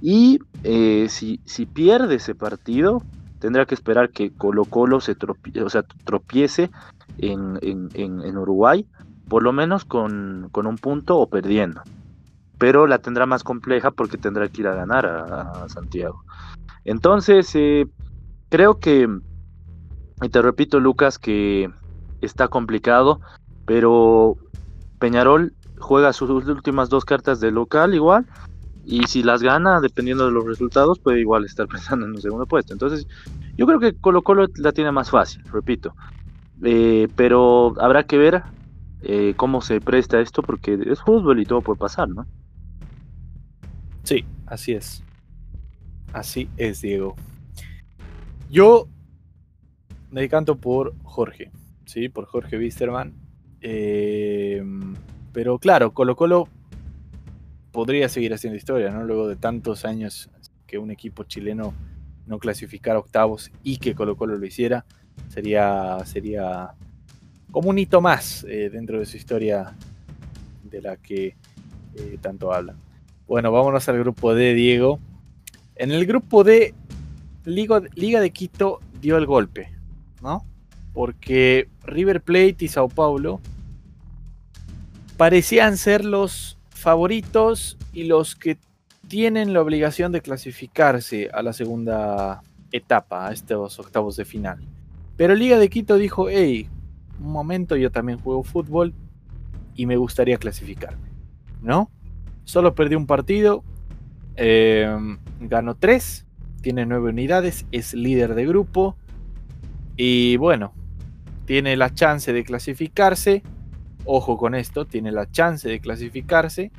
y 0.02 0.38
eh, 0.64 1.06
si, 1.08 1.40
si, 1.46 1.64
pierde 1.64 2.16
ese 2.16 2.35
partido, 2.35 3.00
tendrá 3.38 3.64
que 3.64 3.75
esperar 3.75 4.11
que 4.11 4.32
Colo 4.32 4.66
Colo 4.66 5.00
se 5.00 5.14
tropiece, 5.14 5.62
o 5.62 5.70
sea, 5.70 5.82
tropiece 6.04 6.70
en, 7.16 7.58
en, 7.62 7.88
en, 7.94 8.37
Uruguay, 8.37 8.85
por 9.28 9.42
lo 9.42 9.54
menos 9.54 9.87
con, 9.87 10.50
con 10.52 10.66
un 10.66 10.76
punto 10.76 11.16
o 11.16 11.26
perdiendo 11.26 11.80
pero 12.59 12.87
la 12.87 12.99
tendrá 12.99 13.27
más 13.27 13.45
compleja 13.45 13.91
porque 13.91 14.19
tendrá 14.19 14.49
que 14.49 14.63
ir 14.63 14.69
a 14.69 14.75
ganar 14.75 15.07
a, 15.07 15.69
Santiago. 15.69 16.23
Entonces, 16.85 17.51
eh, 17.55 17.87
creo 18.49 18.79
que, 18.79 19.09
y 20.23 20.29
te 20.29 20.43
repito, 20.43 20.81
Lucas, 20.81 21.19
que 21.19 21.71
está 22.21 22.49
complicado, 22.49 23.21
pero 23.67 24.37
Peñarol 24.99 25.55
juega 25.79 26.13
sus 26.13 26.31
últimas 26.31 26.89
dos 26.89 27.05
cartas 27.05 27.41
de 27.41 27.51
local 27.51 27.95
igual, 27.95 28.27
y 28.85 29.03
si 29.09 29.25
las 29.25 29.43
gana, 29.43 29.81
dependiendo 29.81 30.27
de 30.27 30.31
los 30.31 30.47
resultados, 30.47 31.01
puede 31.01 31.21
igual 31.21 31.45
estar 31.45 31.67
pensando 31.69 32.07
en 32.07 32.13
un 32.13 32.21
segundo 32.21 32.47
puesto. 32.47 32.73
Entonces, 32.73 33.07
yo 33.57 33.67
creo 33.67 33.81
que 33.81 33.95
Colo 33.95 34.23
Colo 34.23 34.47
la 34.57 34.73
tiene 34.73 34.93
más 34.93 35.11
fácil, 35.11 35.43
repito. 35.53 35.95
Eh, 36.63 37.09
pero 37.17 37.75
habrá 37.81 38.05
que 38.05 38.17
ver 38.17 38.45
eh, 39.03 39.35
cómo 39.37 39.61
se 39.61 39.81
presta 39.81 40.21
esto, 40.21 40.43
porque 40.43 40.79
es 40.87 41.01
fútbol 41.01 41.41
y 41.41 41.47
todo 41.47 41.61
puede 41.63 41.79
pasar, 41.79 42.09
¿no? 42.09 42.27
Sí, 44.07 44.25
así 44.47 44.73
es. 44.73 45.03
Así 46.13 46.49
es, 46.57 46.81
Diego. 46.81 47.17
Yo 48.49 48.87
me 50.13 50.21
decanto 50.21 50.59
por 50.59 50.95
Jorge, 51.03 51.51
¿sí? 51.87 52.09
Por 52.09 52.27
Jorge 52.27 52.57
Wisterman. 52.57 53.13
Em, 53.61 54.95
pero 55.33 55.59
claro, 55.59 55.93
Colo 55.93 56.15
Colo 56.15 56.49
podría 57.73 58.09
seguir 58.09 58.33
haciendo 58.33 58.57
historia, 58.57 58.93
¿no? 58.93 59.03
Luego 59.03 59.27
de 59.27 59.35
tantos 59.35 59.85
años 59.85 60.31
que 60.69 60.79
un 60.79 60.93
equipo 60.93 61.25
chileno 61.25 61.75
no 62.27 62.39
clasificara 62.39 63.01
octavos 63.01 63.51
y 63.65 63.79
que 63.79 63.97
Colo 63.97 64.17
Colo 64.17 64.39
lo 64.39 64.47
hiciera, 64.47 64.87
sería, 65.31 65.99
sería 66.05 66.75
como 67.51 67.71
un 67.71 67.79
hito 67.81 68.01
más 68.01 68.47
eh, 68.49 68.71
dentro 68.71 69.01
de 69.01 69.07
su 69.07 69.17
historia 69.17 69.75
de 70.63 70.81
la 70.81 70.97
que 70.97 71.35
eh, 71.97 72.19
tanto 72.21 72.53
hablan. 72.53 72.86
Bueno, 73.26 73.50
vámonos 73.50 73.88
al 73.88 73.99
grupo 73.99 74.35
D, 74.35 74.54
Diego. 74.54 75.00
En 75.75 75.90
el 75.90 76.06
grupo 76.06 76.45
D, 76.45 76.75
Liga, 77.45 77.80
de 78.21 78.30
Quito 78.30 78.80
dio 79.00 79.16
el 79.16 79.26
golpe, 79.26 79.73
¿no? 80.23 80.45
Porque 80.92 81.68
River 81.85 82.23
Plate 82.23 82.56
y 82.61 82.68
Sao 82.68 82.88
Paulo 82.88 83.40
parecían 85.16 85.76
ser 85.76 86.04
los 86.04 86.59
favoritos 86.71 87.76
y 87.92 88.04
los 88.04 88.37
que 88.37 88.59
tienen 89.09 89.52
la 89.52 89.61
obligación 89.61 90.12
de 90.12 90.21
clasificarse 90.21 91.28
a 91.33 91.42
la 91.42 91.52
segunda 91.52 92.42
etapa, 92.73 93.28
a 93.28 93.33
estos 93.33 93.78
octavos 93.78 94.16
de 94.16 94.25
final. 94.25 94.59
Pero 95.16 95.35
Liga 95.35 95.59
de 95.59 95.68
Quito 95.68 95.97
dijo, 95.97 96.28
hey, 96.28 96.68
un 97.21 97.33
momento, 97.33 97.76
yo 97.76 97.90
también 97.90 98.18
juego 98.18 98.42
fútbol 98.42 98.95
y 99.75 99.87
me 99.87 99.97
gustaría 99.97 100.37
clasificarme, 100.38 101.09
¿no? 101.62 101.90
Solo 102.47 102.75
perdió 102.76 102.97
un 102.97 103.07
partido. 103.07 103.65
Em, 104.37 105.19
ganó 105.41 105.75
tres. 105.75 106.26
Tiene 106.62 106.87
nueve 106.87 107.11
unidades. 107.11 107.67
Es 107.73 107.93
líder 107.93 108.35
de 108.35 108.47
grupo. 108.47 108.97
Y 109.97 110.37
bueno, 110.37 110.73
tiene 111.45 111.76
la 111.76 111.93
chance 111.93 112.33
de 112.33 112.45
clasificarse. 112.45 113.43
Ojo 114.05 114.38
con 114.38 114.55
esto, 114.55 114.85
tiene 114.85 115.11
la 115.11 115.29
chance 115.29 115.69
de 115.69 115.81
clasificarse 115.81 116.71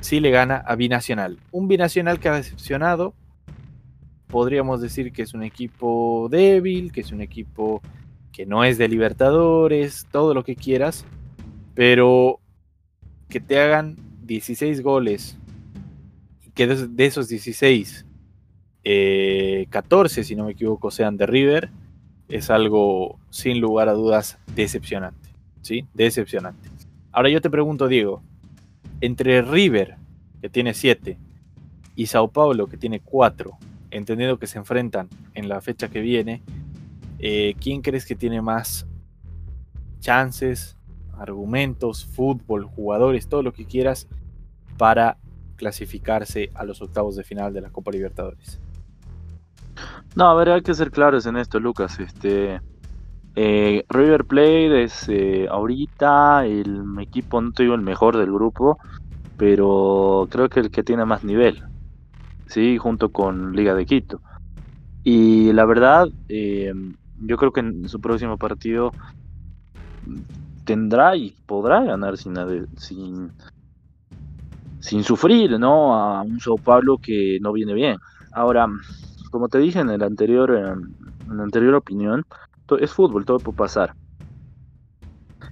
si 0.00 0.18
le 0.18 0.30
gana 0.30 0.56
a 0.56 0.74
Binacional. 0.74 1.38
Un 1.52 1.68
Binacional 1.68 2.18
que 2.18 2.28
ha 2.28 2.34
decepcionado. 2.34 3.14
Podríamos 4.26 4.80
decir 4.80 5.12
que 5.12 5.22
es 5.22 5.34
un 5.34 5.44
equipo 5.44 6.28
débil, 6.30 6.90
que 6.90 7.02
es 7.02 7.12
un 7.12 7.20
equipo 7.20 7.80
que 8.32 8.44
no 8.44 8.64
es 8.64 8.76
de 8.76 8.88
Libertadores, 8.88 10.06
todo 10.10 10.34
lo 10.34 10.42
que 10.42 10.56
quieras. 10.56 11.04
Pero 11.74 12.40
que 13.28 13.38
te 13.38 13.60
hagan 13.60 14.07
16 14.28 14.82
goles, 14.82 15.38
que 16.54 16.66
de 16.66 17.06
esos 17.06 17.28
16, 17.28 18.06
14, 19.70 20.20
eh, 20.20 20.24
si 20.24 20.36
no 20.36 20.44
me 20.44 20.52
equivoco, 20.52 20.90
sean 20.90 21.16
de 21.16 21.26
River, 21.26 21.70
es 22.28 22.50
algo 22.50 23.18
sin 23.30 23.60
lugar 23.60 23.88
a 23.88 23.94
dudas 23.94 24.38
decepcionante. 24.54 25.30
¿Sí? 25.62 25.86
Decepcionante. 25.94 26.68
Ahora 27.10 27.30
yo 27.30 27.40
te 27.40 27.50
pregunto, 27.50 27.88
Diego, 27.88 28.22
entre 29.00 29.42
River, 29.42 29.96
que 30.40 30.48
tiene 30.48 30.74
7, 30.74 31.18
y 31.96 32.06
Sao 32.06 32.30
Paulo, 32.30 32.68
que 32.68 32.76
tiene 32.76 33.00
4, 33.00 33.58
entendiendo 33.90 34.38
que 34.38 34.46
se 34.46 34.58
enfrentan 34.58 35.08
en 35.34 35.48
la 35.48 35.60
fecha 35.60 35.88
que 35.88 36.00
viene, 36.00 36.42
eh, 37.18 37.54
¿quién 37.60 37.82
crees 37.82 38.06
que 38.06 38.14
tiene 38.14 38.40
más 38.40 38.86
chances, 40.00 40.77
argumentos, 41.18 42.04
fútbol, 42.04 42.64
jugadores, 42.64 43.28
todo 43.28 43.42
lo 43.42 43.52
que 43.52 43.64
quieras 43.64 44.08
para 44.76 45.18
clasificarse 45.56 46.50
a 46.54 46.64
los 46.64 46.80
octavos 46.80 47.16
de 47.16 47.24
final 47.24 47.52
de 47.52 47.60
la 47.60 47.70
Copa 47.70 47.90
Libertadores. 47.90 48.60
No, 50.14 50.28
a 50.28 50.34
ver, 50.34 50.50
hay 50.50 50.62
que 50.62 50.74
ser 50.74 50.90
claros 50.90 51.26
en 51.26 51.36
esto, 51.36 51.60
Lucas. 51.60 51.98
Este 52.00 52.60
eh, 53.36 53.84
River 53.88 54.24
Plate 54.24 54.82
es 54.82 55.08
eh, 55.08 55.46
ahorita 55.48 56.44
el 56.46 56.82
equipo, 57.00 57.40
no 57.40 57.52
te 57.52 57.62
digo 57.64 57.74
el 57.74 57.82
mejor 57.82 58.16
del 58.16 58.32
grupo, 58.32 58.78
pero 59.36 60.26
creo 60.30 60.48
que 60.48 60.60
el 60.60 60.70
que 60.70 60.82
tiene 60.82 61.04
más 61.04 61.22
nivel, 61.22 61.62
sí, 62.46 62.78
junto 62.78 63.10
con 63.10 63.54
Liga 63.54 63.74
de 63.74 63.86
Quito. 63.86 64.20
Y 65.04 65.52
la 65.52 65.64
verdad, 65.64 66.08
eh, 66.28 66.72
yo 67.20 67.36
creo 67.36 67.52
que 67.52 67.60
en 67.60 67.88
su 67.88 68.00
próximo 68.00 68.36
partido 68.38 68.92
tendrá 70.68 71.16
y 71.16 71.34
podrá 71.46 71.82
ganar 71.82 72.18
sin, 72.18 73.32
sin 74.80 75.02
sufrir, 75.02 75.58
¿no? 75.58 75.94
A 75.94 76.20
un 76.20 76.38
Sao 76.40 76.56
Paulo 76.56 76.98
que 76.98 77.38
no 77.40 77.54
viene 77.54 77.72
bien. 77.72 77.96
Ahora, 78.32 78.66
como 79.30 79.48
te 79.48 79.56
dije 79.56 79.78
en 79.80 79.88
el 79.88 80.02
anterior, 80.02 80.50
en 80.50 81.38
la 81.38 81.42
anterior 81.42 81.74
opinión, 81.74 82.26
es 82.80 82.92
fútbol, 82.92 83.24
todo 83.24 83.38
puede 83.38 83.56
pasar. 83.56 83.94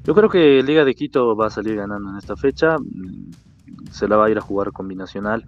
Yo 0.05 0.15
creo 0.15 0.29
que 0.29 0.63
Liga 0.63 0.85
de 0.85 0.95
Quito 0.95 1.35
va 1.35 1.47
a 1.47 1.51
salir 1.51 1.77
ganando 1.77 2.11
en 2.11 2.19
esta 2.19 2.37
fecha. 2.37 2.77
Mm, 2.79 3.31
se 3.91 4.07
la 4.09 4.17
va 4.17 4.27
a 4.27 4.31
ir 4.31 4.37
a 4.37 4.43
jugar 4.43 4.71
combinacional, 4.71 5.47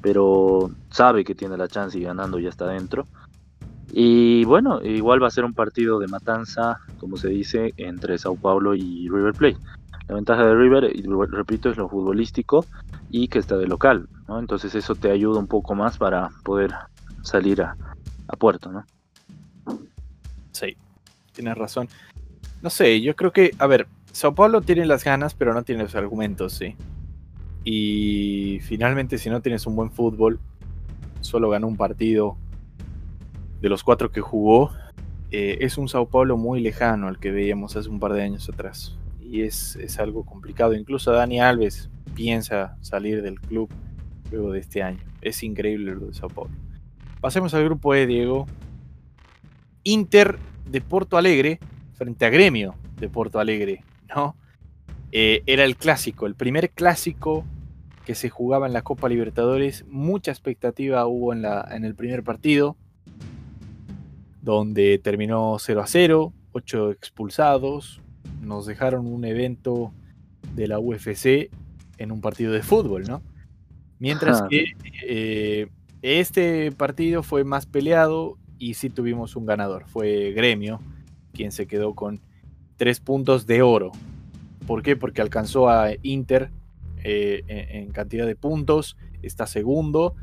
pero 0.00 0.70
sabe 0.90 1.24
que 1.24 1.34
tiene 1.34 1.56
la 1.56 1.66
chance 1.66 1.98
y 1.98 2.02
ganando 2.02 2.38
ya 2.38 2.50
está 2.50 2.68
dentro. 2.68 3.04
Y 3.92 4.44
bueno, 4.44 4.82
igual 4.82 5.22
va 5.22 5.28
a 5.28 5.30
ser 5.30 5.44
un 5.44 5.54
partido 5.54 5.98
de 5.98 6.08
matanza, 6.08 6.80
como 6.98 7.16
se 7.16 7.28
dice, 7.28 7.72
entre 7.76 8.18
Sao 8.18 8.36
Paulo 8.36 8.74
y 8.74 9.08
River 9.08 9.32
Plate. 9.32 9.58
La 10.08 10.14
ventaja 10.14 10.44
de 10.44 10.54
River, 10.54 10.92
repito, 11.30 11.70
es 11.70 11.76
lo 11.76 11.88
futbolístico 11.88 12.64
y 13.10 13.28
que 13.28 13.38
está 13.38 13.56
de 13.56 13.66
local, 13.66 14.08
¿no? 14.26 14.38
Entonces 14.38 14.74
eso 14.74 14.94
te 14.94 15.10
ayuda 15.10 15.38
un 15.38 15.46
poco 15.46 15.74
más 15.74 15.98
para 15.98 16.30
poder 16.44 16.72
salir 17.22 17.62
a, 17.62 17.76
puerto, 18.38 18.70
¿no? 18.70 18.84
Sí, 20.52 20.76
tienes 21.32 21.56
razón. 21.56 21.88
No 22.62 22.70
sé, 22.70 23.00
yo 23.00 23.16
creo 23.16 23.32
que, 23.32 23.52
a 23.58 23.66
ver, 23.66 23.86
Sao 24.12 24.34
Paulo 24.34 24.60
tiene 24.60 24.86
las 24.86 25.04
ganas, 25.04 25.34
pero 25.34 25.54
no 25.54 25.62
tiene 25.62 25.82
los 25.82 25.94
argumentos, 25.94 26.54
sí. 26.54 26.74
Y 27.64 28.60
finalmente, 28.62 29.18
si 29.18 29.28
no 29.28 29.40
tienes 29.42 29.66
un 29.66 29.76
buen 29.76 29.90
fútbol, 29.90 30.40
solo 31.20 31.50
ganó 31.50 31.66
un 31.66 31.76
partido 31.76 32.36
de 33.60 33.68
los 33.68 33.82
cuatro 33.82 34.10
que 34.10 34.20
jugó, 34.20 34.72
eh, 35.30 35.58
es 35.60 35.78
un 35.78 35.88
Sao 35.88 36.08
Paulo 36.08 36.36
muy 36.36 36.60
lejano 36.60 37.08
al 37.08 37.18
que 37.18 37.30
veíamos 37.30 37.76
hace 37.76 37.88
un 37.88 38.00
par 38.00 38.12
de 38.12 38.22
años 38.22 38.48
atrás. 38.48 38.96
Y 39.20 39.42
es, 39.42 39.76
es 39.76 39.98
algo 39.98 40.24
complicado. 40.24 40.74
Incluso 40.74 41.12
Dani 41.12 41.40
Alves 41.40 41.90
piensa 42.14 42.76
salir 42.80 43.22
del 43.22 43.40
club 43.40 43.68
luego 44.30 44.52
de 44.52 44.60
este 44.60 44.82
año. 44.82 45.00
Es 45.20 45.42
increíble 45.42 45.94
lo 45.94 46.06
de 46.06 46.14
Sao 46.14 46.28
Paulo. 46.28 46.50
Pasemos 47.20 47.52
al 47.54 47.64
grupo 47.64 47.94
E, 47.94 48.06
Diego. 48.06 48.46
Inter 49.84 50.38
de 50.70 50.80
Porto 50.80 51.16
Alegre 51.16 51.58
frente 51.94 52.24
a 52.26 52.30
Gremio 52.30 52.74
de 52.98 53.08
Porto 53.08 53.38
Alegre, 53.38 53.82
¿no? 54.14 54.36
Eh, 55.12 55.42
era 55.46 55.64
el 55.64 55.76
clásico, 55.76 56.26
el 56.26 56.34
primer 56.34 56.70
clásico 56.70 57.44
que 58.04 58.14
se 58.14 58.28
jugaba 58.28 58.66
en 58.66 58.72
la 58.72 58.82
Copa 58.82 59.08
Libertadores. 59.08 59.84
Mucha 59.88 60.30
expectativa 60.30 61.06
hubo 61.06 61.32
en, 61.32 61.42
la, 61.42 61.66
en 61.70 61.84
el 61.84 61.94
primer 61.94 62.22
partido, 62.22 62.76
donde 64.52 64.98
terminó 64.98 65.58
0 65.58 65.82
a 65.82 65.86
0, 65.86 66.32
8 66.52 66.90
expulsados. 66.90 68.00
Nos 68.40 68.64
dejaron 68.64 69.06
un 69.06 69.26
evento 69.26 69.92
de 70.54 70.66
la 70.66 70.78
UFC 70.78 71.50
en 71.98 72.12
un 72.12 72.22
partido 72.22 72.52
de 72.52 72.62
fútbol, 72.62 73.04
¿no? 73.06 73.20
Mientras 73.98 74.42
que 74.48 74.72
eh, 75.02 75.68
este 76.00 76.72
partido 76.72 77.22
fue 77.22 77.44
más 77.44 77.66
peleado 77.66 78.38
y 78.58 78.72
sí 78.72 78.88
tuvimos 78.88 79.36
un 79.36 79.44
ganador. 79.44 79.84
Fue 79.86 80.32
Gremio, 80.32 80.80
quien 81.34 81.52
se 81.52 81.66
quedó 81.66 81.94
con 81.94 82.22
tres 82.78 83.00
puntos 83.00 83.46
de 83.46 83.60
oro. 83.60 83.92
¿Por 84.66 84.82
qué? 84.82 84.96
Porque 84.96 85.20
alcanzó 85.20 85.68
a 85.68 85.90
Inter 86.02 86.50
eh, 87.04 87.44
en, 87.46 87.90
cantidad 87.90 88.26
de 88.26 88.34
puntos, 88.34 88.96
está 89.20 89.46
segundo. 89.46 90.14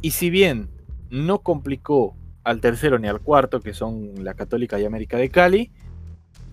Y 0.00 0.12
si 0.12 0.30
bien 0.30 0.70
no 1.10 1.40
complicó 1.40 2.16
al 2.44 2.60
tercero 2.60 2.98
ni 2.98 3.08
al 3.08 3.20
cuarto, 3.20 3.60
que 3.60 3.74
son 3.74 4.24
la 4.24 4.34
Católica 4.34 4.80
y 4.80 4.84
América 4.84 5.16
de 5.16 5.30
Cali, 5.30 5.70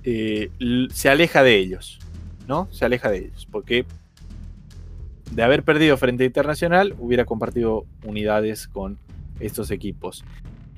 eh, 0.04 0.50
se 0.92 1.10
aleja 1.10 1.44
de 1.44 1.58
ellos, 1.58 2.00
¿no? 2.48 2.68
Se 2.72 2.86
aleja 2.86 3.10
de 3.10 3.20
ellos, 3.20 3.48
porque 3.52 3.86
de 5.32 5.44
haber 5.44 5.64
perdido 5.64 5.98
frente 5.98 6.24
a 6.24 6.28
Internacional, 6.28 6.96
hubiera 7.00 7.26
compartido 7.26 7.86
unidades 8.04 8.68
con 8.68 8.98
estos 9.40 9.72
equipos. 9.72 10.24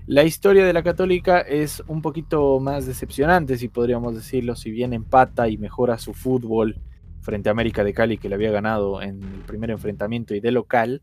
La 0.08 0.24
historia 0.24 0.66
de 0.66 0.74
la 0.74 0.84
Católica 0.84 1.40
es 1.40 1.84
un 1.88 2.02
poquito 2.02 2.60
más 2.60 2.86
decepcionante, 2.86 3.58
si 3.58 3.68
podríamos 3.68 4.16
decirlo, 4.16 4.56
si 4.56 4.72
bien 4.72 4.94
empata 4.94 5.48
y 5.48 5.58
mejora 5.58 5.98
su 5.98 6.14
fútbol 6.14 6.76
frente 7.22 7.50
a 7.50 7.52
América 7.52 7.84
de 7.84 7.94
Cali, 7.94 8.18
que 8.18 8.28
le 8.28 8.36
había 8.36 8.52
ganado 8.52 9.02
en 9.02 9.22
el 9.24 9.40
primer 9.46 9.70
enfrentamiento 9.72 10.34
y 10.34 10.40
de 10.40 10.52
local. 10.52 11.02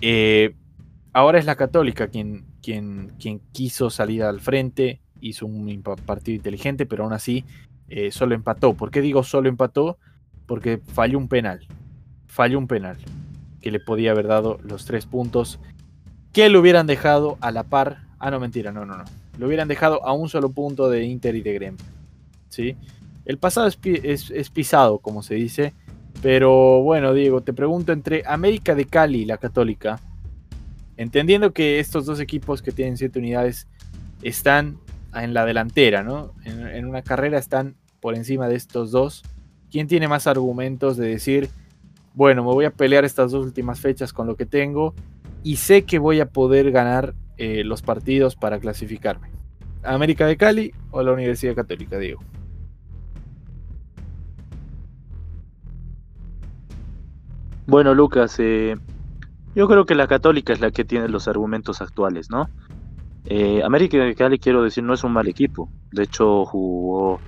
Eh, 0.00 0.54
ahora 1.12 1.38
es 1.38 1.46
la 1.46 1.56
Católica 1.56 2.08
quien, 2.08 2.44
quien, 2.64 3.12
quiso 3.52 3.90
salir 3.90 4.22
al 4.22 4.40
frente, 4.40 5.00
hizo 5.20 5.46
un 5.46 5.82
partido 6.06 6.36
inteligente, 6.36 6.86
pero 6.86 7.04
aún 7.04 7.12
así 7.12 7.44
eh, 7.88 8.10
solo 8.10 8.34
empató. 8.34 8.74
¿Por 8.74 8.90
qué 8.90 9.00
digo 9.00 9.22
solo 9.22 9.48
empató? 9.48 9.98
Porque 10.46 10.80
falló 10.92 11.18
un 11.18 11.28
penal 11.28 11.66
falló 12.34 12.58
un 12.58 12.66
penal 12.66 12.96
que 13.60 13.70
le 13.70 13.78
podía 13.78 14.10
haber 14.10 14.26
dado 14.26 14.58
los 14.64 14.86
tres 14.86 15.06
puntos 15.06 15.60
que 16.32 16.48
le 16.48 16.58
hubieran 16.58 16.88
dejado 16.88 17.38
a 17.40 17.52
la 17.52 17.62
par. 17.62 18.08
Ah, 18.18 18.32
no, 18.32 18.40
mentira, 18.40 18.72
no, 18.72 18.84
no, 18.84 18.96
no. 18.96 19.04
Lo 19.38 19.46
hubieran 19.46 19.68
dejado 19.68 20.04
a 20.04 20.12
un 20.12 20.28
solo 20.28 20.50
punto 20.50 20.90
de 20.90 21.04
Inter 21.04 21.36
y 21.36 21.42
de 21.42 21.52
Gremio. 21.52 21.84
¿sí? 22.48 22.76
El 23.24 23.38
pasado 23.38 23.68
es, 23.68 24.50
pisado, 24.50 24.98
como 24.98 25.22
se 25.22 25.36
dice. 25.36 25.74
Pero 26.22 26.82
bueno, 26.82 27.14
Diego, 27.14 27.40
te 27.42 27.52
pregunto 27.52 27.92
entre 27.92 28.24
América 28.26 28.74
de 28.74 28.86
Cali 28.86 29.20
y 29.20 29.26
la 29.26 29.38
Católica, 29.38 30.00
entendiendo 30.96 31.52
que 31.52 31.80
estos 31.80 32.06
dos 32.06 32.20
equipos 32.20 32.62
que 32.62 32.72
tienen 32.72 32.96
siete 32.96 33.18
unidades 33.18 33.66
están 34.22 34.78
en 35.14 35.34
la 35.34 35.44
delantera, 35.44 36.02
¿no? 36.02 36.32
En, 36.44 36.86
una 36.86 37.02
carrera 37.02 37.38
están 37.38 37.76
por 38.00 38.14
encima 38.14 38.48
de 38.48 38.56
estos 38.56 38.90
dos. 38.90 39.22
¿Quién 39.70 39.86
tiene 39.86 40.08
más 40.08 40.26
argumentos 40.26 40.96
de 40.96 41.08
decir 41.08 41.50
bueno, 42.14 42.44
me 42.44 42.52
voy 42.52 42.64
a 42.64 42.70
pelear 42.70 43.04
estas 43.04 43.32
dos 43.32 43.44
últimas 43.44 43.80
fechas 43.80 44.12
con 44.12 44.28
lo 44.28 44.36
que 44.36 44.46
tengo 44.46 44.94
y 45.42 45.56
sé 45.56 45.82
que 45.82 45.98
voy 45.98 46.20
a 46.20 46.26
poder 46.26 46.70
ganar 46.70 47.12
eh, 47.36 47.64
los 47.64 47.82
partidos 47.82 48.36
para 48.36 48.60
clasificarme. 48.60 49.30
¿América 49.82 50.24
de 50.26 50.36
Cali 50.36 50.72
o 50.92 51.02
la 51.02 51.12
Universidad 51.12 51.56
Católica, 51.56 51.98
Diego? 51.98 52.22
Bueno, 57.66 57.94
Lucas, 57.94 58.36
eh, 58.38 58.76
yo 59.54 59.68
creo 59.68 59.86
que 59.86 59.94
la 59.94 60.06
Católica 60.06 60.52
es 60.52 60.60
la 60.60 60.70
que 60.70 60.84
tiene 60.84 61.08
los 61.08 61.28
argumentos 61.28 61.80
actuales, 61.80 62.30
¿no? 62.30 62.48
Eh, 63.26 63.62
América 63.64 63.98
de 63.98 64.14
Cali, 64.14 64.38
quiero 64.38 64.62
decir, 64.62 64.84
no 64.84 64.94
es 64.94 65.04
un 65.04 65.12
mal 65.12 65.28
equipo. 65.28 65.70
De 65.92 66.02
hecho, 66.02 66.44
jugó, 66.44 67.20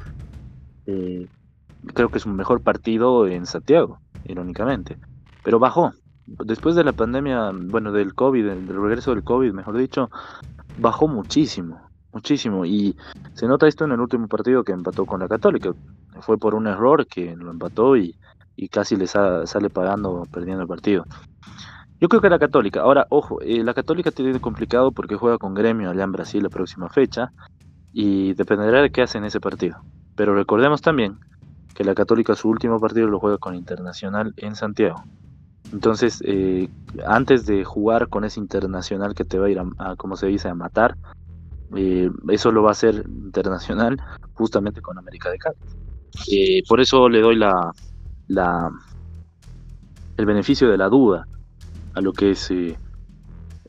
creo 0.84 2.10
que 2.10 2.18
es 2.18 2.26
un 2.26 2.36
mejor 2.36 2.60
partido 2.62 3.26
en 3.26 3.46
Santiago 3.46 3.98
irónicamente. 4.24 4.98
Pero 5.42 5.58
bajó. 5.58 5.92
Después 6.26 6.74
de 6.74 6.84
la 6.84 6.92
pandemia, 6.92 7.52
bueno, 7.52 7.92
del 7.92 8.14
COVID, 8.14 8.44
del 8.44 8.66
regreso 8.66 9.14
del 9.14 9.22
COVID, 9.22 9.52
mejor 9.52 9.78
dicho, 9.78 10.10
bajó 10.78 11.06
muchísimo, 11.06 11.80
muchísimo. 12.12 12.64
Y 12.64 12.96
se 13.34 13.46
nota 13.46 13.68
esto 13.68 13.84
en 13.84 13.92
el 13.92 14.00
último 14.00 14.26
partido 14.26 14.64
que 14.64 14.72
empató 14.72 15.06
con 15.06 15.20
la 15.20 15.28
Católica. 15.28 15.72
Fue 16.20 16.36
por 16.36 16.54
un 16.54 16.66
error 16.66 17.06
que 17.06 17.36
lo 17.36 17.50
empató 17.52 17.96
y, 17.96 18.16
casi 18.70 18.96
le 18.96 19.06
sale 19.06 19.70
pagando, 19.70 20.26
perdiendo 20.32 20.62
el 20.62 20.68
partido. 20.68 21.04
Yo 22.00 22.08
creo 22.08 22.20
que 22.20 22.28
la 22.28 22.38
Católica. 22.38 22.80
Ahora, 22.80 23.06
ojo, 23.08 23.40
eh, 23.40 23.62
la 23.64 23.72
Católica 23.72 24.10
tiene 24.10 24.38
complicado 24.40 24.92
porque 24.92 25.16
juega 25.16 25.38
con 25.38 25.54
Gremio 25.54 25.90
allá 25.90 26.04
en 26.04 26.12
Brasil 26.12 26.42
la 26.42 26.50
próxima 26.50 26.88
fecha 26.90 27.32
y 27.92 28.34
dependerá 28.34 28.82
de 28.82 28.90
qué 28.90 29.02
hace 29.02 29.18
en 29.18 29.24
ese 29.24 29.40
partido. 29.40 29.78
Pero 30.14 30.34
recordemos 30.34 30.82
también 30.82 31.18
que 31.74 31.84
la 31.84 31.94
Católica 31.94 32.34
su 32.34 32.48
último 32.48 32.78
partido 32.80 33.06
lo 33.06 33.18
juega 33.18 33.38
con 33.38 33.54
Internacional 33.54 34.34
en 34.36 34.56
Santiago. 34.56 35.02
Entonces, 35.72 36.22
eh, 36.26 36.68
antes 37.06 37.46
de 37.46 37.64
jugar 37.64 38.08
con 38.08 38.24
ese 38.24 38.40
Internacional 38.40 39.14
que 39.14 39.24
te 39.24 39.38
va 39.38 39.46
a 39.46 39.50
ir 39.50 39.60
a, 39.78 39.96
como 39.96 40.16
se 40.16 40.26
dice, 40.26 40.48
a 40.48 40.54
matar, 40.54 40.96
eh, 41.74 42.10
eso 42.28 42.52
lo 42.52 42.62
va 42.62 42.70
a 42.70 42.72
hacer 42.72 43.04
Internacional 43.06 44.00
justamente 44.34 44.82
con 44.82 44.98
América 44.98 45.30
de 45.30 45.38
Cali. 45.38 45.56
Eh, 46.30 46.62
por 46.68 46.80
eso 46.80 47.08
le 47.08 47.20
doy 47.20 47.36
la, 47.36 47.72
la, 48.28 48.70
el 50.16 50.26
beneficio 50.26 50.70
de 50.70 50.78
la 50.78 50.88
duda 50.88 51.26
a 51.96 52.00
lo 52.00 52.12
que 52.12 52.30
es 52.30 52.52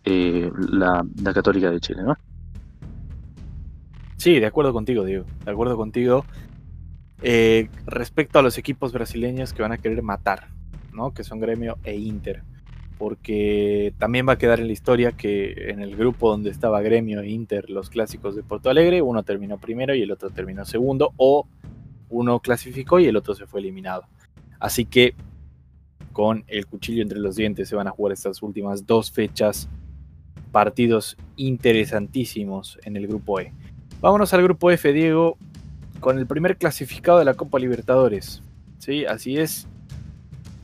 la, 0.03 1.05
la 1.21 1.33
Católica 1.33 1.71
de 1.71 1.79
Chile, 1.79 2.03
¿no? 2.03 2.15
Sí, 4.17 4.39
de 4.39 4.45
acuerdo 4.45 4.73
contigo, 4.73 5.05
Diego. 5.05 5.25
De 5.45 5.51
acuerdo 5.51 5.77
contigo. 5.77 6.25
Eh, 7.21 7.69
respecto 7.85 8.37
a 8.37 8.41
los 8.41 8.57
equipos 8.57 8.91
brasileños 8.91 9.53
que 9.53 9.61
van 9.61 9.71
a 9.71 9.77
querer 9.77 10.03
matar, 10.03 10.49
¿no? 10.93 11.13
que 11.13 11.23
son 11.23 11.39
Gremio 11.39 11.77
e 11.83 11.95
Inter. 11.95 12.43
Porque 12.97 13.93
también 13.97 14.27
va 14.27 14.33
a 14.33 14.37
quedar 14.37 14.59
en 14.59 14.67
la 14.67 14.73
historia 14.73 15.11
que 15.11 15.69
en 15.69 15.81
el 15.81 15.95
grupo 15.95 16.29
donde 16.29 16.49
estaba 16.49 16.81
Gremio 16.81 17.21
e 17.21 17.29
Inter, 17.29 17.69
los 17.69 17.89
clásicos 17.89 18.35
de 18.35 18.43
Porto 18.43 18.69
Alegre, 18.69 19.01
uno 19.01 19.23
terminó 19.23 19.57
primero 19.57 19.95
y 19.95 20.01
el 20.01 20.11
otro 20.11 20.31
terminó 20.31 20.65
segundo, 20.65 21.13
o 21.15 21.47
uno 22.09 22.39
clasificó 22.39 22.99
y 22.99 23.05
el 23.05 23.15
otro 23.15 23.35
se 23.35 23.45
fue 23.45 23.59
eliminado. 23.59 24.07
Así 24.59 24.85
que 24.85 25.13
con 26.17 26.43
el 26.47 26.65
cuchillo 26.65 27.03
entre 27.03 27.19
los 27.19 27.35
dientes 27.35 27.69
se 27.69 27.75
van 27.75 27.87
a 27.87 27.91
jugar 27.91 28.11
estas 28.11 28.41
últimas 28.41 28.87
dos 28.87 29.11
fechas, 29.11 29.69
partidos 30.51 31.15
interesantísimos 31.35 32.79
en 32.85 32.97
el 32.97 33.05
grupo 33.05 33.39
E. 33.39 33.53
Vámonos 34.01 34.33
al 34.33 34.41
grupo 34.41 34.71
F, 34.71 34.91
Diego 34.93 35.37
con 35.99 36.17
el 36.17 36.25
primer 36.25 36.57
clasificado 36.57 37.19
de 37.19 37.25
la 37.25 37.35
Copa 37.35 37.59
Libertadores. 37.59 38.41
¿sí? 38.79 39.05
Así 39.05 39.37
es. 39.37 39.67